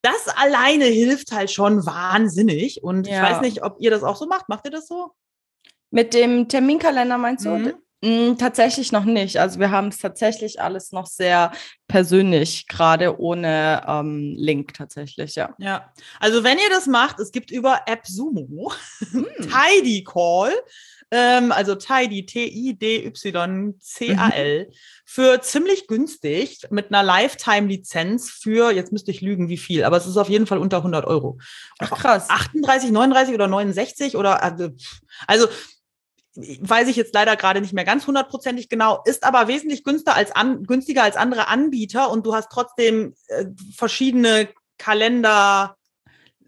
[0.02, 2.82] Das alleine hilft halt schon wahnsinnig.
[2.82, 3.14] Und ja.
[3.14, 4.48] ich weiß nicht, ob ihr das auch so macht.
[4.48, 5.12] Macht ihr das so?
[5.90, 7.50] Mit dem Terminkalender meinst du?
[7.50, 7.74] Mhm.
[8.04, 9.38] Mm, tatsächlich noch nicht.
[9.38, 11.52] Also wir haben es tatsächlich alles noch sehr
[11.88, 15.54] persönlich, gerade ohne ähm, Link tatsächlich, ja.
[15.56, 15.90] Ja,
[16.20, 18.74] also wenn ihr das macht, es gibt über AppSumo
[19.10, 19.26] hm.
[19.40, 20.52] Tidy Call,
[21.10, 23.06] ähm, also Tidy, T-I-D-Y-C-A-L,
[24.66, 24.72] mhm.
[25.06, 30.06] für ziemlich günstig mit einer Lifetime-Lizenz für, jetzt müsste ich lügen, wie viel, aber es
[30.06, 31.38] ist auf jeden Fall unter 100 Euro.
[31.78, 32.28] Ach, krass.
[32.28, 34.68] 38, 39 oder 69 oder, also,
[35.26, 35.48] also
[36.36, 40.32] weiß ich jetzt leider gerade nicht mehr ganz hundertprozentig genau, ist aber wesentlich günstiger als,
[40.32, 45.76] an, günstiger als andere Anbieter und du hast trotzdem äh, verschiedene Kalender.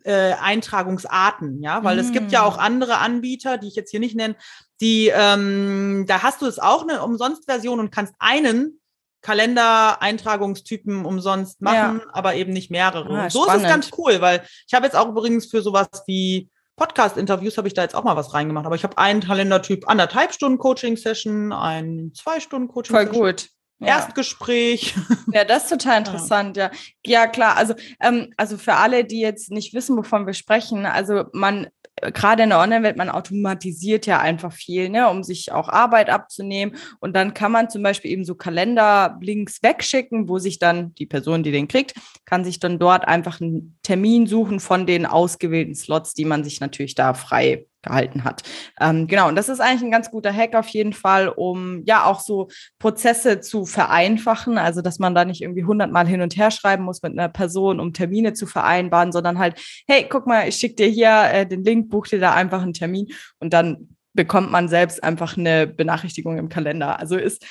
[0.04, 1.98] Äh, Eintragungsarten, ja, weil mm.
[1.98, 2.60] es gibt ja auch mm.
[2.60, 4.36] andere Anbieter, die ich jetzt hier nicht nenne,
[4.80, 8.80] die, ähm, da hast du es auch eine Umsonstversion und kannst einen
[9.22, 12.12] Kalender-Eintragungstypen umsonst machen, ja.
[12.12, 13.22] aber eben nicht mehrere.
[13.22, 13.64] Ah, so spannend.
[13.64, 17.68] ist es ganz cool, weil ich habe jetzt auch übrigens für sowas wie Podcast-Interviews habe
[17.68, 18.66] ich da jetzt auch mal was reingemacht.
[18.66, 23.14] Aber ich habe einen Kalendertyp, anderthalb Stunden Coaching-Session, einen zwei Stunden Coaching-Session.
[23.14, 23.48] Voll gut.
[23.78, 23.88] Ja.
[23.88, 24.94] Erstgespräch.
[25.32, 26.70] Ja, das ist total interessant, ja.
[27.04, 27.56] Ja, ja klar.
[27.56, 31.66] Also, ähm, also für alle, die jetzt nicht wissen, wovon wir sprechen, also man
[32.00, 36.76] gerade in der Online-Welt, man automatisiert ja einfach viel, ne, um sich auch Arbeit abzunehmen.
[37.00, 41.42] Und dann kann man zum Beispiel eben so Kalender-Links wegschicken, wo sich dann die Person,
[41.42, 46.14] die den kriegt, kann sich dann dort einfach einen Termin suchen von den ausgewählten Slots,
[46.14, 48.42] die man sich natürlich da frei gehalten hat.
[48.80, 52.04] Ähm, genau, und das ist eigentlich ein ganz guter Hack auf jeden Fall, um ja
[52.04, 56.50] auch so Prozesse zu vereinfachen, also dass man da nicht irgendwie hundertmal hin und her
[56.50, 60.56] schreiben muss mit einer Person, um Termine zu vereinbaren, sondern halt, hey, guck mal, ich
[60.56, 64.50] schicke dir hier äh, den Link, buch dir da einfach einen Termin und dann bekommt
[64.50, 66.98] man selbst einfach eine Benachrichtigung im Kalender.
[66.98, 67.44] Also ist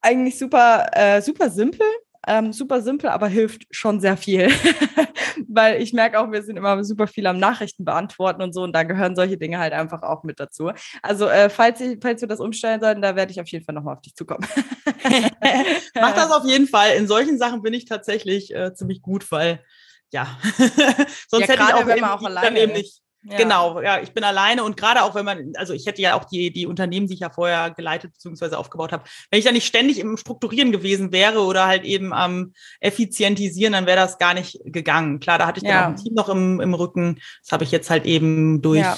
[0.00, 1.86] eigentlich super, äh, super simpel,
[2.26, 4.48] ähm, super simpel, aber hilft schon sehr viel.
[5.48, 8.72] Weil ich merke auch, wir sind immer super viel am Nachrichten beantworten und so und
[8.72, 10.70] da gehören solche Dinge halt einfach auch mit dazu.
[11.02, 13.74] Also äh, falls, ich, falls wir das umstellen sollten, da werde ich auf jeden Fall
[13.74, 14.46] nochmal auf dich zukommen.
[15.94, 16.96] Mach das auf jeden Fall.
[16.96, 19.62] In solchen Sachen bin ich tatsächlich äh, ziemlich gut, weil
[20.12, 20.38] ja,
[21.28, 23.36] sonst ja, hätte ich auch, eben, auch alleine eben nicht ja.
[23.36, 26.24] Genau, ja, ich bin alleine und gerade auch wenn man, also ich hätte ja auch
[26.24, 28.54] die, die Unternehmen, die ich ja vorher geleitet bzw.
[28.54, 32.52] aufgebaut habe, wenn ich da nicht ständig im Strukturieren gewesen wäre oder halt eben am
[32.80, 35.18] Effizientisieren, dann wäre das gar nicht gegangen.
[35.18, 35.72] Klar, da hatte ich ja.
[35.72, 37.20] dann auch ein Team noch im, im Rücken.
[37.42, 38.96] Das habe ich jetzt halt eben durch ja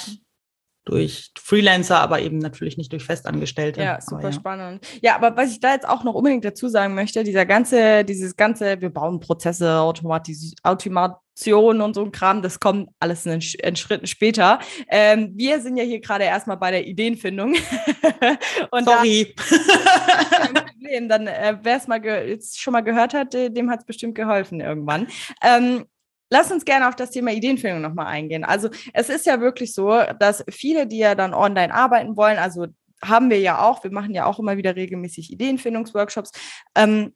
[0.89, 3.83] durch Freelancer, aber eben natürlich nicht durch Festangestellte.
[3.83, 4.33] Ja, super ja.
[4.33, 4.87] spannend.
[5.03, 8.37] Ja, aber was ich da jetzt auch noch unbedingt dazu sagen möchte, dieser ganze, dieses
[8.37, 13.77] ganze, wir bauen Prozesse, Automatis Automation und so ein Kram, das kommt alles in, in
[13.77, 14.59] Schritten später.
[14.89, 17.55] Ähm, wir sind ja hier gerade erstmal bei der Ideenfindung.
[18.85, 19.35] Sorry.
[19.49, 21.09] Da, Problem.
[21.09, 24.61] Dann, äh, wer es mal jetzt schon mal gehört hat, dem hat es bestimmt geholfen
[24.61, 25.09] irgendwann.
[25.43, 25.85] Ähm,
[26.31, 28.45] Lass uns gerne auf das Thema Ideenfindung nochmal eingehen.
[28.45, 32.67] Also es ist ja wirklich so, dass viele, die ja dann online arbeiten wollen, also
[33.03, 36.33] haben wir ja auch, wir machen ja auch immer wieder regelmäßig Ideenfindungsworkshops,
[36.75, 37.15] ähm,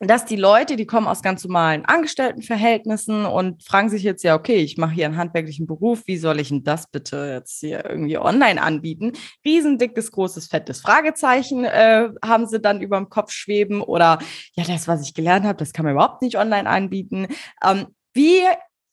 [0.00, 4.56] dass die Leute, die kommen aus ganz normalen Angestelltenverhältnissen und fragen sich jetzt ja, okay,
[4.56, 8.18] ich mache hier einen handwerklichen Beruf, wie soll ich denn das bitte jetzt hier irgendwie
[8.18, 9.12] online anbieten?
[9.44, 14.18] Riesendickes, großes, fettes Fragezeichen äh, haben sie dann über dem Kopf schweben oder
[14.54, 17.28] ja, das, was ich gelernt habe, das kann man überhaupt nicht online anbieten.
[17.64, 18.44] Ähm, wie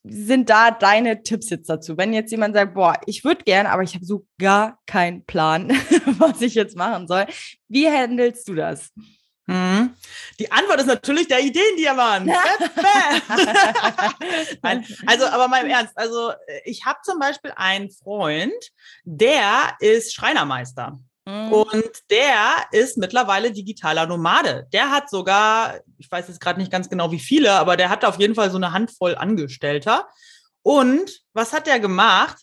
[0.04, 1.98] sind da deine Tipps jetzt dazu?
[1.98, 5.70] Wenn jetzt jemand sagt, boah, ich würde gern, aber ich habe so gar keinen Plan,
[6.18, 7.26] was ich jetzt machen soll.
[7.68, 8.92] Wie handelst du das?
[9.48, 9.94] Hm.
[10.40, 12.26] Die Antwort ist natürlich der Ideendiamant.
[14.62, 15.98] Nein, also, aber mal im Ernst.
[15.98, 18.72] Also, ich habe zum Beispiel einen Freund,
[19.04, 21.00] der ist Schreinermeister.
[21.32, 21.54] Mhm.
[21.54, 24.68] Und der ist mittlerweile digitaler Nomade.
[24.74, 28.04] Der hat sogar, ich weiß jetzt gerade nicht ganz genau wie viele, aber der hat
[28.04, 30.10] auf jeden Fall so eine Handvoll Angestellter.
[30.62, 32.38] Und was hat der gemacht?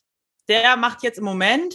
[0.49, 1.75] Der macht jetzt im Moment,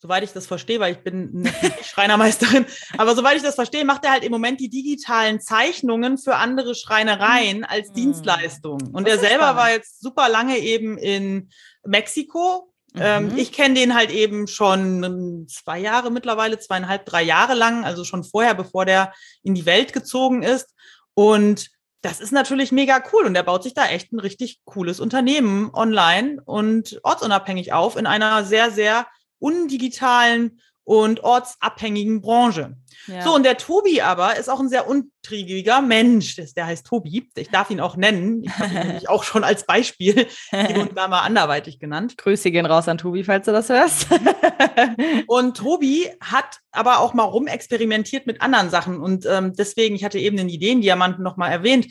[0.00, 1.48] soweit ich das verstehe, weil ich bin
[1.84, 2.66] Schreinermeisterin,
[2.98, 6.74] aber soweit ich das verstehe, macht er halt im Moment die digitalen Zeichnungen für andere
[6.74, 7.94] Schreinereien als mhm.
[7.94, 8.80] Dienstleistung.
[8.92, 9.60] Und er selber spannend.
[9.60, 11.50] war jetzt super lange eben in
[11.84, 13.36] Mexiko mhm.
[13.36, 18.24] ich kenne den halt eben schon zwei Jahre mittlerweile, zweieinhalb, drei Jahre lang, also schon
[18.24, 20.74] vorher, bevor der in die Welt gezogen ist.
[21.14, 21.70] Und
[22.02, 25.70] das ist natürlich mega cool und er baut sich da echt ein richtig cooles Unternehmen
[25.72, 29.06] online und ortsunabhängig auf in einer sehr, sehr
[29.38, 32.76] undigitalen und ortsabhängigen Branche.
[33.06, 33.22] Ja.
[33.22, 36.36] So, und der Tobi aber ist auch ein sehr untriebiger Mensch.
[36.56, 37.28] Der heißt Tobi.
[37.34, 38.44] Ich darf ihn auch nennen.
[38.44, 42.16] Ich habe ihn nämlich auch schon als Beispiel hier und da mal anderweitig genannt.
[42.18, 44.08] Grüße gehen raus an Tobi, falls du das hörst.
[45.26, 49.00] und Tobi hat aber auch mal rumexperimentiert mit anderen Sachen.
[49.00, 51.86] Und ähm, deswegen, ich hatte eben den Ideendiamanten noch mal erwähnt,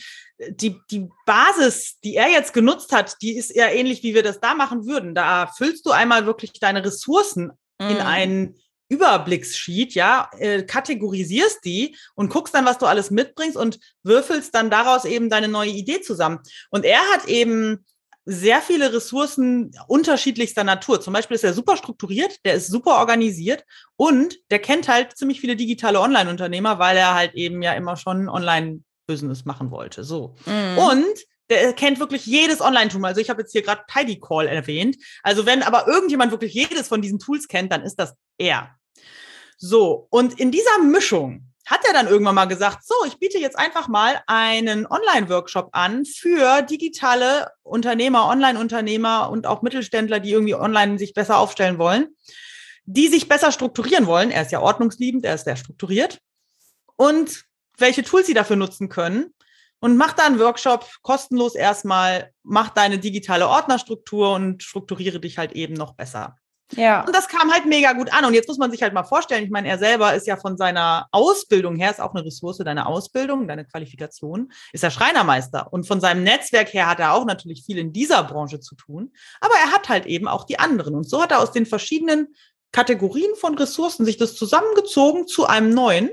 [0.49, 4.39] die, die Basis, die er jetzt genutzt hat, die ist eher ähnlich, wie wir das
[4.39, 5.13] da machen würden.
[5.13, 7.89] Da füllst du einmal wirklich deine Ressourcen mm.
[7.89, 8.55] in einen
[8.91, 14.69] Überblickssheet, ja, äh, kategorisierst die und guckst dann, was du alles mitbringst und würfelst dann
[14.69, 16.39] daraus eben deine neue Idee zusammen.
[16.71, 17.85] Und er hat eben
[18.25, 20.99] sehr viele Ressourcen unterschiedlichster Natur.
[20.99, 23.63] Zum Beispiel ist er super strukturiert, der ist super organisiert
[23.95, 28.27] und der kennt halt ziemlich viele digitale Online-Unternehmer, weil er halt eben ja immer schon
[28.27, 30.03] Online-Business machen wollte.
[30.03, 30.35] So.
[30.45, 30.77] Mhm.
[30.77, 33.05] Und der kennt wirklich jedes Online-Tool.
[33.05, 34.97] Also ich habe jetzt hier gerade Tidy Call erwähnt.
[35.23, 38.75] Also wenn aber irgendjemand wirklich jedes von diesen Tools kennt, dann ist das er.
[39.57, 43.57] So, und in dieser Mischung hat er dann irgendwann mal gesagt, so, ich biete jetzt
[43.57, 50.97] einfach mal einen Online-Workshop an für digitale Unternehmer, Online-Unternehmer und auch Mittelständler, die irgendwie online
[50.97, 52.07] sich besser aufstellen wollen,
[52.85, 54.31] die sich besser strukturieren wollen.
[54.31, 56.19] Er ist ja ordnungsliebend, er ist sehr strukturiert.
[56.95, 57.45] Und
[57.77, 59.33] welche Tools sie dafür nutzen können.
[59.79, 65.53] Und mach da einen Workshop kostenlos erstmal, mach deine digitale Ordnerstruktur und strukturiere dich halt
[65.53, 66.37] eben noch besser.
[66.75, 67.05] Ja.
[67.05, 68.25] Und das kam halt mega gut an.
[68.25, 70.57] Und jetzt muss man sich halt mal vorstellen, ich meine, er selber ist ja von
[70.57, 75.71] seiner Ausbildung her, ist auch eine Ressource, deine Ausbildung, deine Qualifikation, ist er Schreinermeister.
[75.71, 79.11] Und von seinem Netzwerk her hat er auch natürlich viel in dieser Branche zu tun.
[79.39, 80.95] Aber er hat halt eben auch die anderen.
[80.95, 82.33] Und so hat er aus den verschiedenen
[82.71, 86.09] Kategorien von Ressourcen sich das zusammengezogen zu einem neuen.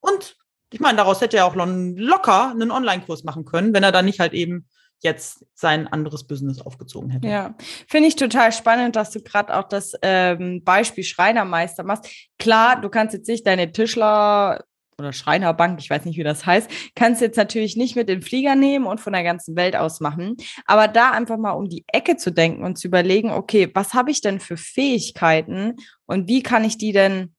[0.00, 0.36] Und
[0.70, 4.20] ich meine, daraus hätte er auch locker einen Online-Kurs machen können, wenn er dann nicht
[4.20, 4.68] halt eben
[5.04, 7.28] jetzt sein anderes Business aufgezogen hätte.
[7.28, 7.54] Ja,
[7.86, 12.08] finde ich total spannend, dass du gerade auch das ähm, Beispiel Schreinermeister machst.
[12.38, 14.64] Klar, du kannst jetzt nicht deine Tischler
[14.98, 18.54] oder Schreinerbank, ich weiß nicht, wie das heißt, kannst jetzt natürlich nicht mit den Flieger
[18.54, 20.36] nehmen und von der ganzen Welt aus machen.
[20.66, 24.10] Aber da einfach mal um die Ecke zu denken und zu überlegen, okay, was habe
[24.10, 25.74] ich denn für Fähigkeiten
[26.06, 27.34] und wie kann ich die denn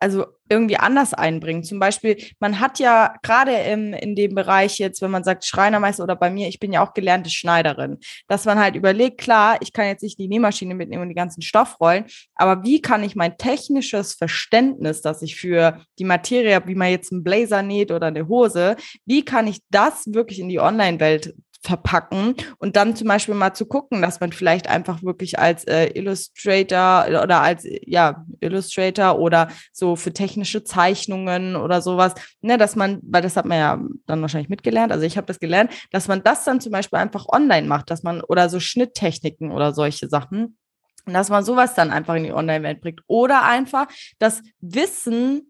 [0.00, 1.62] also irgendwie anders einbringen.
[1.62, 6.02] Zum Beispiel, man hat ja gerade im, in dem Bereich jetzt, wenn man sagt Schreinermeister
[6.02, 9.72] oder bei mir, ich bin ja auch gelernte Schneiderin, dass man halt überlegt, klar, ich
[9.72, 13.38] kann jetzt nicht die Nähmaschine mitnehmen und die ganzen Stoffrollen, aber wie kann ich mein
[13.38, 18.08] technisches Verständnis, das ich für die Materie habe, wie man jetzt einen Blazer näht oder
[18.08, 23.34] eine Hose, wie kann ich das wirklich in die Online-Welt verpacken und dann zum Beispiel
[23.34, 29.18] mal zu gucken, dass man vielleicht einfach wirklich als äh, Illustrator oder als ja Illustrator
[29.18, 33.80] oder so für technische Zeichnungen oder sowas, ne, dass man, weil das hat man ja
[34.06, 37.26] dann wahrscheinlich mitgelernt, also ich habe das gelernt, dass man das dann zum Beispiel einfach
[37.28, 40.56] online macht, dass man oder so Schnitttechniken oder solche Sachen,
[41.04, 43.86] dass man sowas dann einfach in die Online-Welt bringt oder einfach
[44.18, 45.49] das Wissen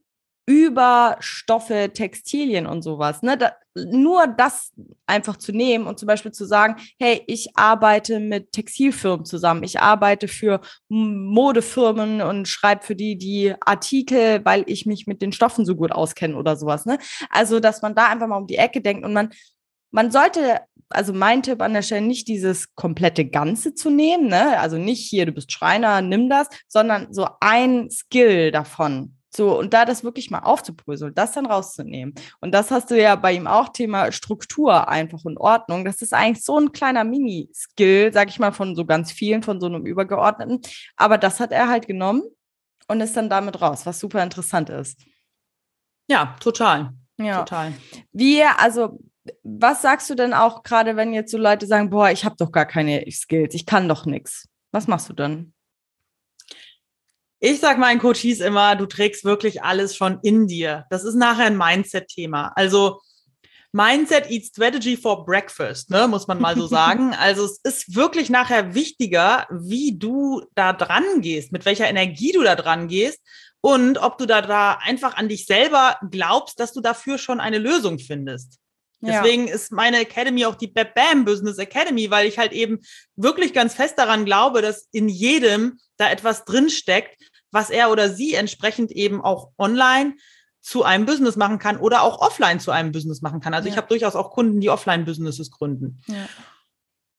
[0.50, 3.22] über Stoffe, Textilien und sowas.
[3.22, 3.38] Ne?
[3.38, 4.72] Da, nur das
[5.06, 9.78] einfach zu nehmen und zum Beispiel zu sagen, hey, ich arbeite mit Textilfirmen zusammen, ich
[9.78, 15.64] arbeite für Modefirmen und schreibe für die die Artikel, weil ich mich mit den Stoffen
[15.64, 16.84] so gut auskenne oder sowas.
[16.84, 16.98] Ne?
[17.30, 19.30] Also, dass man da einfach mal um die Ecke denkt und man
[19.92, 24.60] man sollte, also mein Tipp an der Stelle, nicht dieses komplette Ganze zu nehmen, ne?
[24.60, 29.72] Also nicht hier, du bist Schreiner, nimm das, sondern so ein Skill davon so, und
[29.72, 32.14] da das wirklich mal aufzubröseln, das dann rauszunehmen.
[32.40, 35.84] Und das hast du ja bei ihm auch, Thema Struktur einfach und Ordnung.
[35.84, 39.60] Das ist eigentlich so ein kleiner Mini-Skill, sag ich mal, von so ganz vielen, von
[39.60, 40.60] so einem Übergeordneten.
[40.96, 42.22] Aber das hat er halt genommen
[42.88, 45.00] und ist dann damit raus, was super interessant ist.
[46.08, 46.92] Ja, total.
[47.16, 47.38] Ja.
[47.40, 47.72] Total.
[48.12, 48.98] Wie, also,
[49.44, 52.50] was sagst du denn auch gerade, wenn jetzt so Leute sagen, boah, ich habe doch
[52.50, 54.48] gar keine Skills, ich kann doch nichts.
[54.72, 55.52] Was machst du dann?
[57.40, 60.84] Ich sag meinen Coaches immer, du trägst wirklich alles schon in dir.
[60.90, 62.52] Das ist nachher ein Mindset-Thema.
[62.54, 63.00] Also
[63.72, 67.14] Mindset eats Strategy for Breakfast, ne, muss man mal so sagen.
[67.14, 72.42] Also es ist wirklich nachher wichtiger, wie du da dran gehst, mit welcher Energie du
[72.42, 73.20] da dran gehst
[73.62, 77.58] und ob du da, da einfach an dich selber glaubst, dass du dafür schon eine
[77.58, 78.58] Lösung findest.
[79.02, 79.54] Deswegen ja.
[79.54, 82.80] ist meine Academy auch die Bam Bam Business Academy, weil ich halt eben
[83.16, 87.16] wirklich ganz fest daran glaube, dass in jedem da etwas drinsteckt,
[87.50, 90.14] was er oder sie entsprechend eben auch online
[90.60, 93.54] zu einem Business machen kann oder auch offline zu einem Business machen kann.
[93.54, 93.72] Also ja.
[93.72, 96.02] ich habe durchaus auch Kunden, die Offline-Businesses gründen.
[96.06, 96.28] Ja.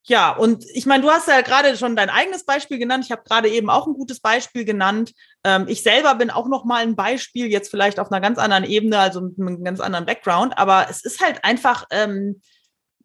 [0.04, 3.06] Ja, und ich meine, du hast ja gerade schon dein eigenes Beispiel genannt.
[3.06, 5.14] Ich habe gerade eben auch ein gutes Beispiel genannt.
[5.44, 8.64] Ähm, ich selber bin auch noch mal ein Beispiel, jetzt vielleicht auf einer ganz anderen
[8.64, 10.58] Ebene, also mit einem ganz anderen Background.
[10.58, 12.42] Aber es ist halt einfach ähm,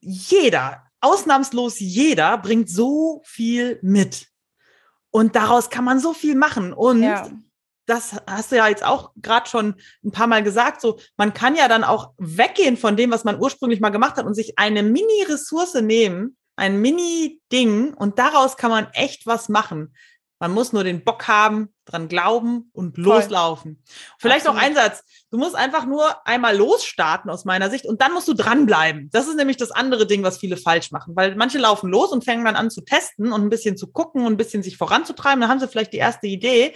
[0.01, 4.29] jeder, ausnahmslos jeder, bringt so viel mit.
[5.17, 6.75] Und daraus kann man so viel machen.
[6.75, 7.27] Und ja.
[7.87, 11.57] das hast du ja jetzt auch gerade schon ein paar Mal gesagt, so man kann
[11.57, 14.83] ja dann auch weggehen von dem, was man ursprünglich mal gemacht hat und sich eine
[14.83, 19.95] Mini-Ressource nehmen, ein Mini-Ding und daraus kann man echt was machen.
[20.39, 23.83] Man muss nur den Bock haben, dran glauben und loslaufen.
[23.85, 24.17] Voll.
[24.19, 24.57] Vielleicht Absolut.
[24.57, 25.05] noch ein Satz.
[25.31, 29.09] Du musst einfach nur einmal losstarten aus meiner Sicht und dann musst du dranbleiben.
[29.13, 32.25] Das ist nämlich das andere Ding, was viele falsch machen, weil manche laufen los und
[32.25, 35.41] fangen dann an zu testen und ein bisschen zu gucken und ein bisschen sich voranzutreiben.
[35.41, 36.75] Dann haben sie vielleicht die erste Idee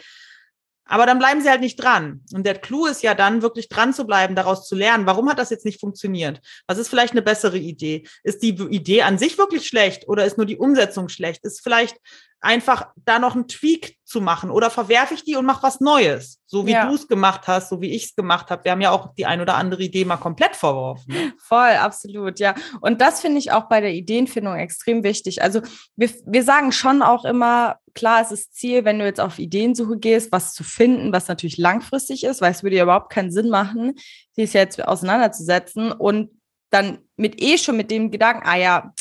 [0.90, 2.22] aber dann bleiben sie halt nicht dran.
[2.34, 5.06] Und der Clou ist ja dann, wirklich dran zu bleiben, daraus zu lernen.
[5.06, 6.40] Warum hat das jetzt nicht funktioniert?
[6.66, 8.08] Was ist vielleicht eine bessere Idee?
[8.24, 11.44] Ist die Idee an sich wirklich schlecht oder ist nur die Umsetzung schlecht?
[11.44, 11.96] Ist vielleicht
[12.41, 16.41] einfach da noch einen Tweak zu machen oder verwerfe ich die und mache was Neues,
[16.47, 16.86] so wie ja.
[16.86, 18.64] du es gemacht hast, so wie ich es gemacht habe.
[18.64, 21.34] Wir haben ja auch die ein oder andere Idee mal komplett verworfen.
[21.38, 22.55] Voll, absolut, ja.
[22.80, 25.43] Und das finde ich auch bei der Ideenfindung extrem wichtig.
[25.43, 25.61] Also
[25.97, 29.99] wir, wir sagen schon auch immer, klar, es ist Ziel, wenn du jetzt auf Ideensuche
[29.99, 33.51] gehst, was zu finden, was natürlich langfristig ist, weil es würde ja überhaupt keinen Sinn
[33.51, 33.97] machen,
[34.32, 36.30] sich jetzt auseinanderzusetzen und
[36.70, 38.93] dann mit eh schon mit dem Gedanken, ah ja,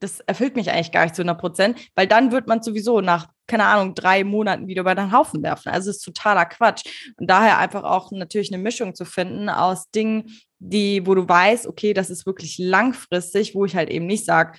[0.00, 3.28] das erfüllt mich eigentlich gar nicht zu 100 Prozent, weil dann wird man sowieso nach,
[3.46, 5.70] keine Ahnung, drei Monaten wieder über den Haufen werfen.
[5.70, 6.84] Also es ist totaler Quatsch.
[7.16, 10.24] Und daher einfach auch natürlich eine Mischung zu finden aus Dingen,
[10.58, 14.58] die, wo du weißt, okay, das ist wirklich langfristig, wo ich halt eben nicht sage,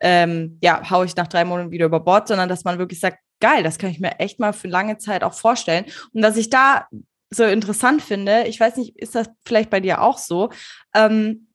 [0.00, 3.18] ähm, ja, hau ich nach drei Monaten wieder über Bord, sondern dass man wirklich sagt,
[3.40, 5.86] geil, das kann ich mir echt mal für lange Zeit auch vorstellen.
[6.12, 6.86] Und dass ich da
[7.30, 10.50] so interessant finde, ich weiß nicht, ist das vielleicht bei dir auch so,
[10.94, 11.47] ähm,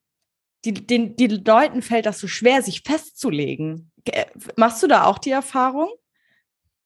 [0.65, 3.91] die, den, die Leuten fällt das so schwer, sich festzulegen.
[4.55, 5.89] Machst du da auch die Erfahrung?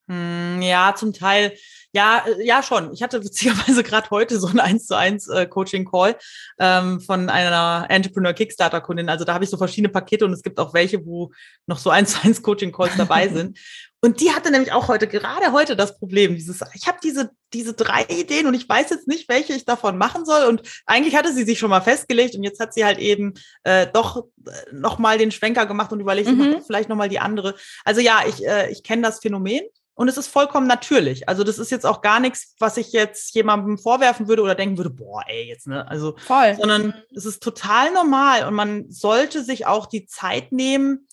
[0.08, 1.54] Hm, ja, zum Teil.
[1.94, 2.94] Ja, äh, ja, schon.
[2.94, 6.16] Ich hatte witzigerweise gerade heute so ein 1 zu 1 äh, Coaching Call
[6.60, 9.10] ähm, von einer Entrepreneur Kickstarter Kundin.
[9.10, 11.32] Also da habe ich so verschiedene Pakete und es gibt auch welche, wo
[11.66, 13.58] noch so 1 zu 1 Coaching Calls dabei sind.
[14.00, 17.74] Und die hatte nämlich auch heute, gerade heute das Problem, dieses, ich habe diese, diese
[17.74, 20.46] drei Ideen und ich weiß jetzt nicht, welche ich davon machen soll.
[20.46, 23.34] Und eigentlich hatte sie sich schon mal festgelegt und jetzt hat sie halt eben
[23.64, 26.62] äh, doch äh, nochmal den Schwenker gemacht und überlegt, mhm.
[26.66, 27.56] vielleicht nochmal die andere.
[27.86, 29.64] Also ja, ich, äh, ich kenne das Phänomen.
[29.98, 31.28] Und es ist vollkommen natürlich.
[31.28, 34.78] Also das ist jetzt auch gar nichts, was ich jetzt jemandem vorwerfen würde oder denken
[34.78, 35.88] würde, boah, ey, jetzt, ne?
[35.88, 36.56] Also, Voll.
[36.56, 41.08] sondern es ist total normal und man sollte sich auch die Zeit nehmen,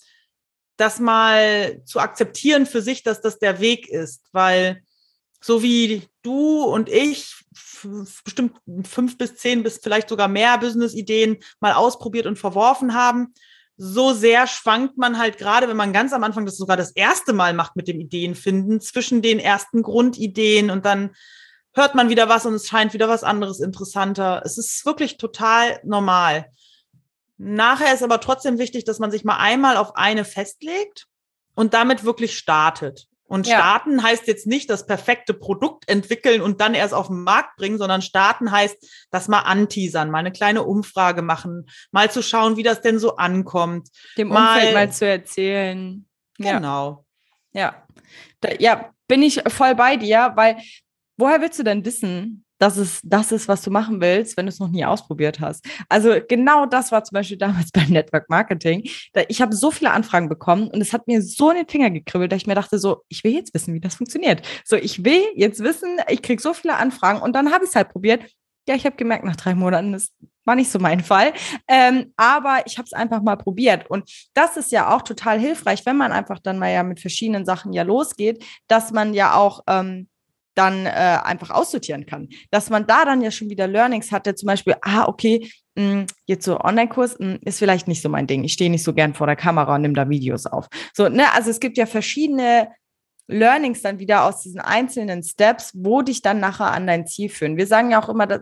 [0.77, 4.83] das mal zu akzeptieren für sich, dass das der Weg ist, weil
[5.41, 7.33] so wie du und ich
[8.23, 13.33] bestimmt fünf bis zehn bis vielleicht sogar mehr Business-Ideen mal ausprobiert und verworfen haben,
[13.77, 17.33] so sehr schwankt man halt gerade, wenn man ganz am Anfang das sogar das erste
[17.33, 21.15] Mal macht mit dem Ideenfinden, zwischen den ersten Grundideen und dann
[21.73, 24.41] hört man wieder was und es scheint wieder was anderes interessanter.
[24.45, 26.45] Es ist wirklich total normal.
[27.37, 31.07] Nachher ist aber trotzdem wichtig, dass man sich mal einmal auf eine festlegt
[31.53, 33.07] und damit wirklich startet.
[33.27, 33.57] Und ja.
[33.57, 37.79] starten heißt jetzt nicht das perfekte Produkt entwickeln und dann erst auf den Markt bringen,
[37.79, 42.63] sondern starten heißt, das mal anteasern, mal eine kleine Umfrage machen, mal zu schauen, wie
[42.63, 43.89] das denn so ankommt.
[44.17, 46.05] Dem mal, Umfeld mal zu erzählen.
[46.37, 47.05] Genau.
[47.51, 47.61] Ja.
[47.61, 47.87] Ja.
[48.41, 50.57] Da, ja, bin ich voll bei dir, weil
[51.17, 54.49] woher willst du denn wissen, dass es das ist, was du machen willst, wenn du
[54.49, 55.65] es noch nie ausprobiert hast.
[55.89, 58.83] Also genau das war zum Beispiel damals beim Network Marketing.
[59.27, 62.31] ich habe so viele Anfragen bekommen und es hat mir so in den Finger gekribbelt,
[62.31, 64.41] dass ich mir dachte, so, ich will jetzt wissen, wie das funktioniert.
[64.63, 67.75] So, ich will jetzt wissen, ich kriege so viele Anfragen und dann habe ich es
[67.75, 68.23] halt probiert.
[68.67, 70.11] Ja, ich habe gemerkt, nach drei Monaten, das
[70.43, 71.33] war nicht so mein Fall.
[71.67, 73.89] Ähm, aber ich habe es einfach mal probiert.
[73.89, 77.45] Und das ist ja auch total hilfreich, wenn man einfach dann mal ja mit verschiedenen
[77.45, 80.07] Sachen ja losgeht, dass man ja auch ähm,
[80.55, 82.29] dann äh, einfach aussortieren kann.
[82.51, 86.05] Dass man da dann ja schon wieder Learnings hatte, zum Beispiel, ah, okay, mh, hm,
[86.25, 88.43] jetzt so Online-Kurs hm, ist vielleicht nicht so mein Ding.
[88.43, 90.67] Ich stehe nicht so gern vor der Kamera und nehme da Videos auf.
[90.93, 92.69] So, ne, also es gibt ja verschiedene
[93.27, 97.57] Learnings dann wieder aus diesen einzelnen Steps, wo dich dann nachher an dein Ziel führen.
[97.57, 98.41] Wir sagen ja auch immer, dass,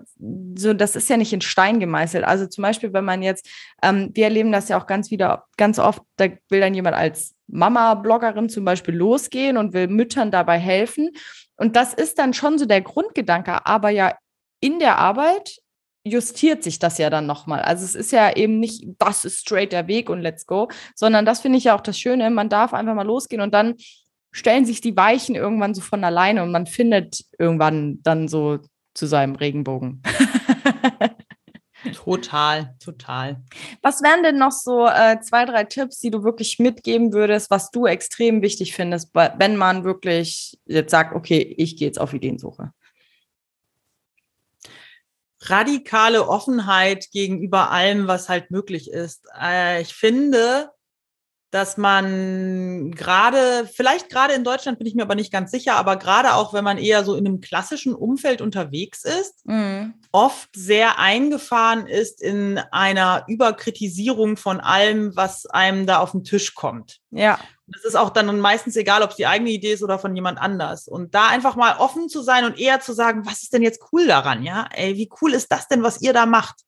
[0.55, 2.23] so, das ist ja nicht in Stein gemeißelt.
[2.25, 3.47] Also zum Beispiel, wenn man jetzt,
[3.81, 7.33] ähm, wir erleben das ja auch ganz wieder, ganz oft, da will dann jemand als
[7.47, 11.11] Mama-Bloggerin zum Beispiel losgehen und will Müttern dabei helfen.
[11.57, 14.15] Und das ist dann schon so der Grundgedanke, aber ja
[14.59, 15.57] in der Arbeit
[16.05, 17.61] justiert sich das ja dann nochmal.
[17.61, 21.25] Also es ist ja eben nicht, das ist straight der Weg und let's go, sondern
[21.25, 23.75] das finde ich ja auch das Schöne, man darf einfach mal losgehen und dann
[24.31, 28.59] stellen sich die Weichen irgendwann so von alleine und man findet irgendwann dann so
[28.93, 30.01] zu seinem Regenbogen.
[31.93, 33.41] Total, total.
[33.81, 37.71] Was wären denn noch so äh, zwei, drei Tipps, die du wirklich mitgeben würdest, was
[37.71, 42.73] du extrem wichtig findest, wenn man wirklich jetzt sagt, okay, ich gehe jetzt auf Ideensuche?
[45.41, 49.27] Radikale Offenheit gegenüber allem, was halt möglich ist.
[49.39, 50.71] Äh, ich finde,
[51.53, 55.97] dass man gerade, vielleicht gerade in Deutschland bin ich mir aber nicht ganz sicher, aber
[55.97, 59.93] gerade auch wenn man eher so in einem klassischen Umfeld unterwegs ist, mhm.
[60.13, 66.53] Oft sehr eingefahren ist in einer Überkritisierung von allem, was einem da auf den Tisch
[66.53, 66.99] kommt.
[67.09, 67.39] Ja.
[67.65, 70.37] Das ist auch dann meistens egal, ob es die eigene Idee ist oder von jemand
[70.37, 70.87] anders.
[70.87, 73.81] Und da einfach mal offen zu sein und eher zu sagen, was ist denn jetzt
[73.91, 74.43] cool daran?
[74.43, 76.61] Ja, ey, wie cool ist das denn, was ihr da macht?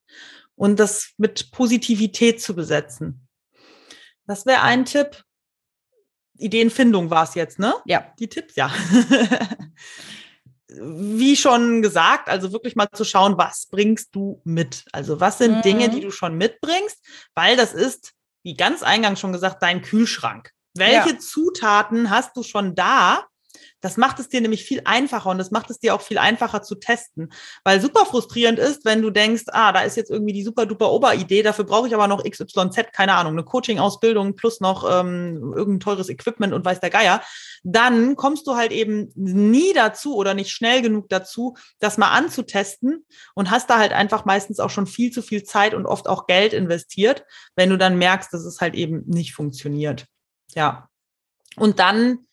[0.55, 3.27] Und das mit Positivität zu besetzen.
[4.25, 5.23] Das wäre ein Tipp.
[6.37, 7.75] Ideenfindung war es jetzt, ne?
[7.85, 8.11] Ja.
[8.17, 8.71] Die Tipps, ja.
[10.67, 14.85] Wie schon gesagt, also wirklich mal zu schauen, was bringst du mit?
[14.91, 15.61] Also was sind mhm.
[15.61, 16.97] Dinge, die du schon mitbringst?
[17.35, 18.13] Weil das ist,
[18.43, 20.51] wie ganz eingangs schon gesagt, dein Kühlschrank.
[20.75, 21.19] Welche ja.
[21.19, 23.25] Zutaten hast du schon da,
[23.85, 26.63] das macht es dir nämlich viel einfacher und das macht es dir auch viel einfacher
[26.63, 27.31] zu testen.
[27.63, 30.91] Weil super frustrierend ist, wenn du denkst, ah, da ist jetzt irgendwie die super duper
[30.91, 35.81] Oberidee, dafür brauche ich aber noch XYZ, keine Ahnung, eine Coaching-Ausbildung plus noch ähm, irgendein
[35.81, 37.21] teures Equipment und weiß der Geier.
[37.63, 43.05] Dann kommst du halt eben nie dazu oder nicht schnell genug dazu, das mal anzutesten
[43.35, 46.25] und hast da halt einfach meistens auch schon viel zu viel Zeit und oft auch
[46.25, 47.23] Geld investiert,
[47.55, 50.07] wenn du dann merkst, dass es halt eben nicht funktioniert.
[50.55, 50.89] Ja.
[51.55, 52.24] Und dann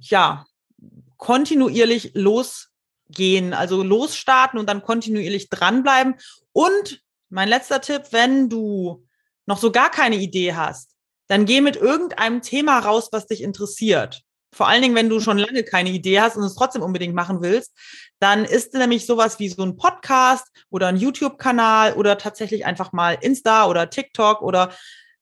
[0.00, 0.46] ja,
[1.16, 6.14] kontinuierlich losgehen, also losstarten und dann kontinuierlich dranbleiben.
[6.52, 9.04] Und mein letzter Tipp, wenn du
[9.46, 10.90] noch so gar keine Idee hast,
[11.28, 14.22] dann geh mit irgendeinem Thema raus, was dich interessiert.
[14.52, 17.42] Vor allen Dingen, wenn du schon lange keine Idee hast und es trotzdem unbedingt machen
[17.42, 17.72] willst,
[18.20, 23.18] dann ist nämlich sowas wie so ein Podcast oder ein YouTube-Kanal oder tatsächlich einfach mal
[23.20, 24.72] Insta oder TikTok oder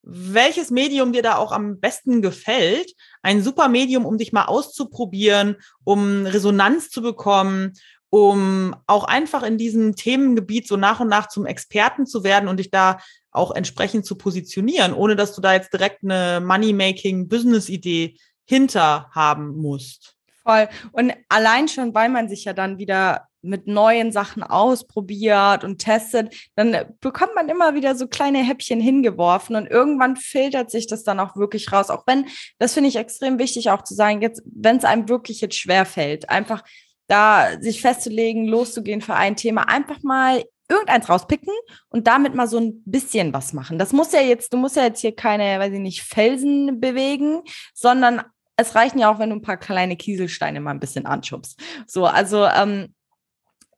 [0.07, 2.92] welches Medium dir da auch am besten gefällt.
[3.22, 7.72] Ein super Medium, um dich mal auszuprobieren, um Resonanz zu bekommen,
[8.11, 12.59] um auch einfach in diesem Themengebiet so nach und nach zum Experten zu werden und
[12.59, 12.98] dich da
[13.32, 20.16] auch entsprechend zu positionieren, ohne dass du da jetzt direkt eine Money-Making-Business-Idee hinter haben musst.
[20.47, 20.68] Voll.
[20.92, 26.34] Und allein schon, weil man sich ja dann wieder mit neuen Sachen ausprobiert und testet,
[26.57, 31.20] dann bekommt man immer wieder so kleine Häppchen hingeworfen und irgendwann filtert sich das dann
[31.20, 31.90] auch wirklich raus.
[31.90, 32.26] Auch wenn,
[32.59, 35.84] das finde ich extrem wichtig auch zu sagen, jetzt, wenn es einem wirklich jetzt schwer
[35.84, 36.62] fällt, einfach
[37.07, 41.53] da sich festzulegen, loszugehen für ein Thema, einfach mal irgendeins rauspicken
[41.90, 43.78] und damit mal so ein bisschen was machen.
[43.78, 47.42] Das muss ja jetzt, du musst ja jetzt hier keine, weiß ich nicht, Felsen bewegen,
[47.74, 48.22] sondern
[48.57, 51.61] es reichen ja auch, wenn du ein paar kleine Kieselsteine mal ein bisschen anschubst.
[51.86, 52.94] So, also ähm,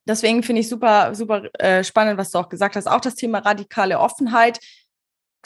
[0.06, 2.86] deswegen finde ich super, super äh, spannend, was du auch gesagt hast.
[2.86, 4.60] Auch das Thema radikale Offenheit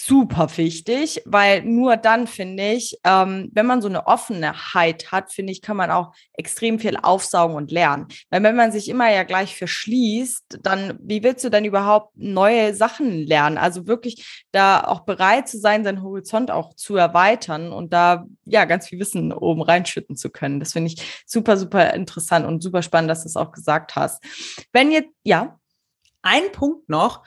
[0.06, 5.52] super wichtig, weil nur dann finde ich, ähm, wenn man so eine Offenheit hat, finde
[5.52, 8.08] ich, kann man auch extrem viel aufsaugen und lernen.
[8.30, 12.74] Weil wenn man sich immer ja gleich verschließt, dann wie willst du dann überhaupt neue
[12.74, 13.58] Sachen lernen?
[13.58, 18.64] Also wirklich da auch bereit zu sein, seinen Horizont auch zu erweitern und da ja
[18.64, 20.60] ganz viel Wissen oben reinschütten zu können.
[20.60, 24.22] Das finde ich super, super interessant und super spannend, dass du es auch gesagt hast.
[24.72, 25.56] Wenn jetzt, ja.
[26.22, 27.22] Ein Punkt noch,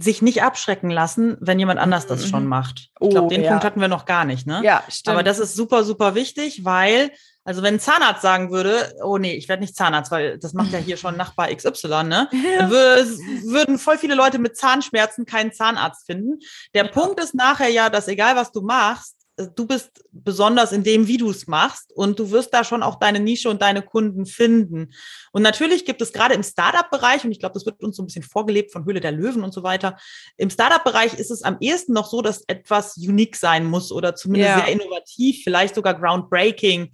[0.00, 2.48] sich nicht abschrecken lassen, wenn jemand anders das schon mhm.
[2.48, 2.90] macht.
[3.00, 3.50] Ich glaube, oh, den ja.
[3.50, 4.60] Punkt hatten wir noch gar nicht, ne?
[4.64, 5.14] Ja, stimmt.
[5.14, 7.10] Aber das ist super, super wichtig, weil,
[7.44, 10.72] also wenn ein Zahnarzt sagen würde, oh nee, ich werde nicht Zahnarzt, weil das macht
[10.72, 12.28] ja hier schon Nachbar XY, ne?
[12.58, 16.38] Dann würden voll viele Leute mit Zahnschmerzen keinen Zahnarzt finden.
[16.74, 16.90] Der ja.
[16.90, 21.16] Punkt ist nachher ja, dass egal was du machst, du bist besonders in dem, wie
[21.16, 24.92] du es machst und du wirst da schon auch deine Nische und deine Kunden finden.
[25.32, 28.06] Und natürlich gibt es gerade im Startup-Bereich, und ich glaube, das wird uns so ein
[28.06, 29.96] bisschen vorgelebt von Höhle der Löwen und so weiter,
[30.36, 34.56] im Startup-Bereich ist es am ehesten noch so, dass etwas unique sein muss oder zumindest
[34.56, 34.64] yeah.
[34.64, 36.92] sehr innovativ, vielleicht sogar groundbreaking.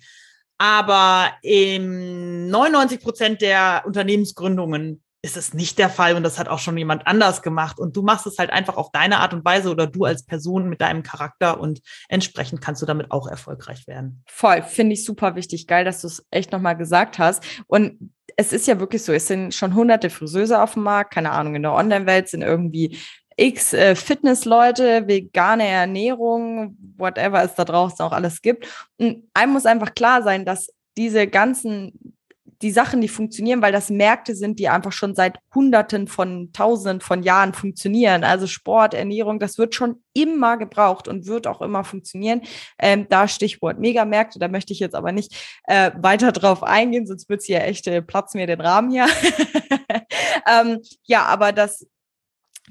[0.57, 6.59] Aber im 99 Prozent der Unternehmensgründungen ist es nicht der Fall und das hat auch
[6.59, 9.71] schon jemand anders gemacht und du machst es halt einfach auf deine Art und Weise
[9.71, 14.23] oder du als Person mit deinem Charakter und entsprechend kannst du damit auch erfolgreich werden.
[14.27, 15.67] Voll, finde ich super wichtig.
[15.67, 17.45] Geil, dass du es echt nochmal gesagt hast.
[17.67, 21.33] Und es ist ja wirklich so, es sind schon hunderte Friseuse auf dem Markt, keine
[21.33, 22.99] Ahnung, in der Online-Welt sind irgendwie
[23.37, 28.67] x äh, Fitnessleute, vegane Ernährung, whatever es da draußen auch alles gibt.
[28.99, 32.15] Und einem muss einfach klar sein, dass diese ganzen
[32.63, 37.01] die Sachen, die funktionieren, weil das Märkte sind, die einfach schon seit Hunderten von Tausenden
[37.01, 38.23] von Jahren funktionieren.
[38.23, 42.43] Also Sport, Ernährung, das wird schon immer gebraucht und wird auch immer funktionieren.
[42.79, 45.35] Ähm, da Stichwort Megamärkte, da möchte ich jetzt aber nicht
[45.65, 49.07] äh, weiter drauf eingehen, sonst wird es hier echt äh, Platz mir den Rahmen hier.
[50.47, 51.87] ähm, ja, aber das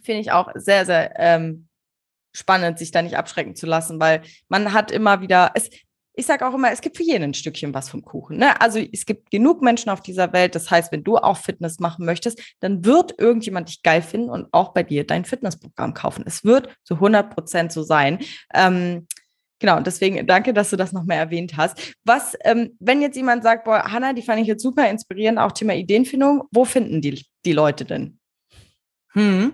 [0.03, 1.67] finde ich auch sehr, sehr ähm,
[2.31, 5.69] spannend, sich da nicht abschrecken zu lassen, weil man hat immer wieder, es,
[6.19, 8.37] ich sage auch immer, es gibt für jeden ein Stückchen was vom Kuchen.
[8.37, 8.59] Ne?
[8.59, 10.53] Also es gibt genug Menschen auf dieser Welt.
[10.53, 14.47] Das heißt, wenn du auch Fitness machen möchtest, dann wird irgendjemand dich geil finden und
[14.51, 16.25] auch bei dir dein Fitnessprogramm kaufen.
[16.27, 18.19] Es wird zu 100 Prozent so sein.
[18.53, 19.07] Ähm,
[19.61, 21.93] Genau, deswegen danke, dass du das nochmal erwähnt hast.
[22.05, 25.51] Was, ähm, wenn jetzt jemand sagt, boah, Hanna, die fand ich jetzt super inspirierend, auch
[25.51, 28.19] Thema Ideenfindung, wo finden die, die Leute denn?
[29.11, 29.51] Hm.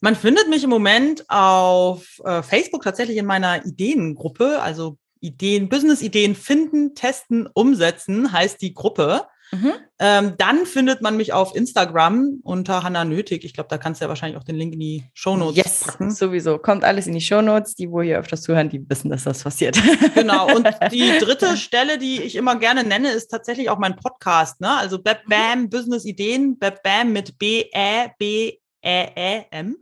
[0.00, 6.34] Man findet mich im Moment auf äh, Facebook tatsächlich in meiner Ideengruppe, also Ideen, Business-Ideen
[6.34, 9.26] finden, testen, umsetzen heißt die Gruppe.
[9.50, 9.72] Mhm.
[9.98, 13.44] Ähm, dann findet man mich auf Instagram unter Hanna Nötig.
[13.44, 16.10] Ich glaube, da kannst du ja wahrscheinlich auch den Link in die Shownotes yes, packen.
[16.10, 16.58] sowieso.
[16.58, 17.74] Kommt alles in die Shownotes.
[17.74, 19.80] Die, wo hier öfters zuhören, die wissen, dass das passiert.
[20.14, 20.54] Genau.
[20.54, 24.60] Und die dritte Stelle, die ich immer gerne nenne, ist tatsächlich auch mein Podcast.
[24.60, 24.70] Ne?
[24.70, 28.58] Also Bam Bam Business Ideen, Bam Bam mit B-E-B e
[28.88, 29.76] Ä, Ä, M.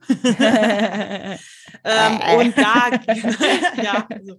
[1.85, 2.91] ähm, und da,
[3.83, 4.37] ja, also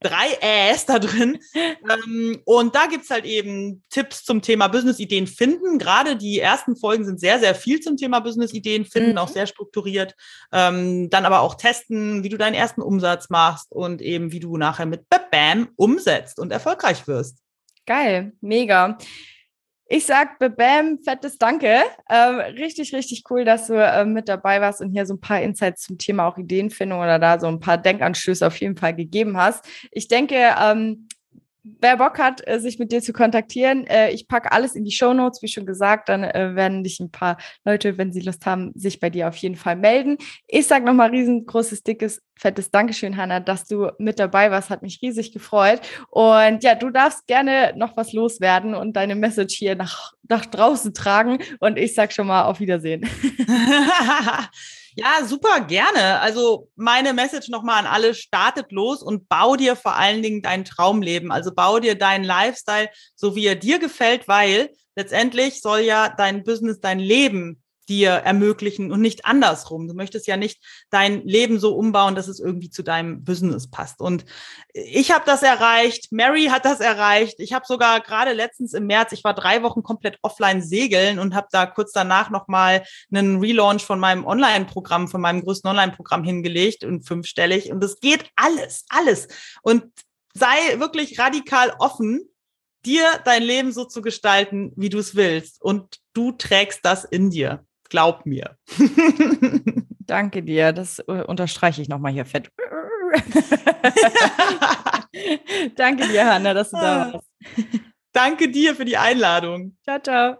[0.00, 1.38] drei Äs da drin.
[1.54, 5.78] Ähm, und da gibt es halt eben Tipps zum Thema Business-Ideen finden.
[5.78, 9.18] Gerade die ersten Folgen sind sehr, sehr viel zum Thema Business-Ideen finden, mhm.
[9.18, 10.14] auch sehr strukturiert.
[10.50, 14.56] Ähm, dann aber auch testen, wie du deinen ersten Umsatz machst und eben wie du
[14.56, 17.42] nachher mit Bam umsetzt und erfolgreich wirst.
[17.84, 18.96] Geil, mega.
[19.88, 21.80] Ich sag Bam, fettes Danke.
[22.10, 25.40] Ähm, richtig, richtig cool, dass du äh, mit dabei warst und hier so ein paar
[25.40, 29.36] Insights zum Thema auch Ideenfindung oder da so ein paar Denkanstöße auf jeden Fall gegeben
[29.36, 29.64] hast.
[29.92, 31.06] Ich denke, ähm,
[31.80, 34.90] wer Bock hat, äh, sich mit dir zu kontaktieren, äh, ich packe alles in die
[34.90, 36.08] Show Notes, wie schon gesagt.
[36.08, 39.36] Dann äh, werden dich ein paar Leute, wenn sie Lust haben, sich bei dir auf
[39.36, 40.18] jeden Fall melden.
[40.46, 44.70] Ich sage nochmal riesengroßes, dickes, fettes Dankeschön, Hanna, dass du mit dabei warst.
[44.70, 45.80] Hat mich riesig gefreut.
[46.10, 50.94] Und ja, du darfst gerne noch was loswerden und deine Message hier nach, nach draußen
[50.94, 51.38] tragen.
[51.60, 53.02] Und ich sage schon mal auf Wiedersehen.
[54.98, 56.20] Ja, super gerne.
[56.20, 60.64] Also meine Message nochmal an alle, startet los und bau dir vor allen Dingen dein
[60.64, 61.30] Traumleben.
[61.30, 66.44] Also bau dir deinen Lifestyle, so wie er dir gefällt, weil letztendlich soll ja dein
[66.44, 69.88] Business, dein Leben dir ermöglichen und nicht andersrum.
[69.88, 74.00] Du möchtest ja nicht dein Leben so umbauen, dass es irgendwie zu deinem Business passt.
[74.00, 74.24] Und
[74.72, 77.36] ich habe das erreicht, Mary hat das erreicht.
[77.38, 81.34] Ich habe sogar gerade letztens im März, ich war drei Wochen komplett offline segeln und
[81.34, 86.84] habe da kurz danach nochmal einen Relaunch von meinem Online-Programm, von meinem größten Online-Programm hingelegt
[86.84, 87.70] und fünfstellig.
[87.70, 89.28] Und es geht alles, alles.
[89.62, 89.84] Und
[90.34, 92.28] sei wirklich radikal offen,
[92.84, 95.60] dir dein Leben so zu gestalten, wie du es willst.
[95.60, 97.64] Und du trägst das in dir.
[97.88, 98.56] Glaub mir.
[100.00, 100.72] Danke dir.
[100.72, 102.50] Das äh, unterstreiche ich nochmal hier fett.
[105.76, 107.28] Danke dir, Hanna, dass du da warst.
[108.12, 109.76] Danke dir für die Einladung.
[109.84, 110.36] Ciao, ciao.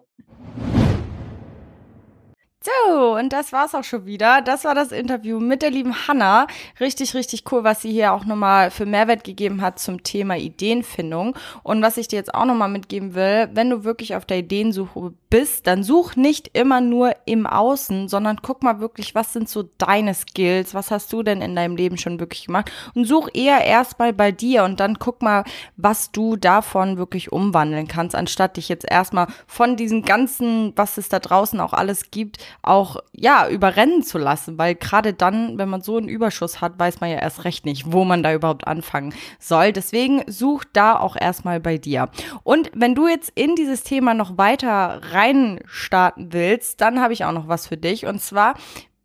[2.67, 4.43] So, und das war's auch schon wieder.
[4.43, 6.49] Das war das Interview mit der lieben Hanna.
[6.81, 11.37] Richtig, richtig cool, was sie hier auch nochmal für Mehrwert gegeben hat zum Thema Ideenfindung.
[11.63, 15.13] Und was ich dir jetzt auch nochmal mitgeben will, wenn du wirklich auf der Ideensuche
[15.31, 19.69] bist, dann such nicht immer nur im Außen, sondern guck mal wirklich, was sind so
[19.79, 20.75] deine Skills?
[20.75, 22.73] Was hast du denn in deinem Leben schon wirklich gemacht?
[22.95, 25.45] Und such eher erstmal bei dir und dann guck mal,
[25.77, 31.09] was du davon wirklich umwandeln kannst, anstatt dich jetzt erstmal von diesem ganzen, was es
[31.09, 35.83] da draußen auch alles gibt, auch ja überrennen zu lassen, weil gerade dann, wenn man
[35.83, 39.15] so einen Überschuss hat, weiß man ja erst recht nicht, wo man da überhaupt anfangen
[39.39, 39.73] soll.
[39.73, 42.09] Deswegen such da auch erstmal bei dir.
[42.43, 47.25] Und wenn du jetzt in dieses Thema noch weiter rein starten willst, dann habe ich
[47.25, 48.55] auch noch was für dich und zwar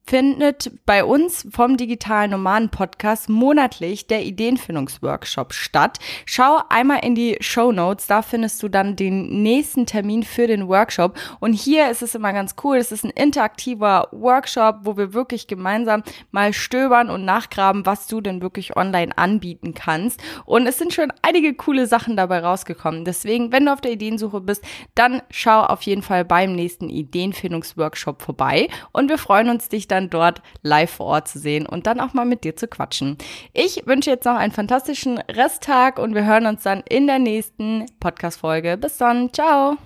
[0.05, 5.99] findet bei uns vom Digitalen Nomaden Podcast monatlich der Ideenfindungsworkshop statt.
[6.25, 10.67] Schau einmal in die Show Notes, da findest du dann den nächsten Termin für den
[10.67, 11.17] Workshop.
[11.39, 15.47] Und hier ist es immer ganz cool, es ist ein interaktiver Workshop, wo wir wirklich
[15.47, 20.21] gemeinsam mal stöbern und nachgraben, was du denn wirklich online anbieten kannst.
[20.45, 23.05] Und es sind schon einige coole Sachen dabei rausgekommen.
[23.05, 24.63] Deswegen, wenn du auf der Ideensuche bist,
[24.95, 28.67] dann schau auf jeden Fall beim nächsten Ideenfindungsworkshop vorbei.
[28.91, 32.13] Und wir freuen uns, dich dann dort live vor Ort zu sehen und dann auch
[32.13, 33.17] mal mit dir zu quatschen.
[33.53, 37.85] Ich wünsche jetzt noch einen fantastischen Resttag und wir hören uns dann in der nächsten
[37.99, 38.77] Podcast-Folge.
[38.77, 39.33] Bis dann.
[39.33, 39.77] Ciao.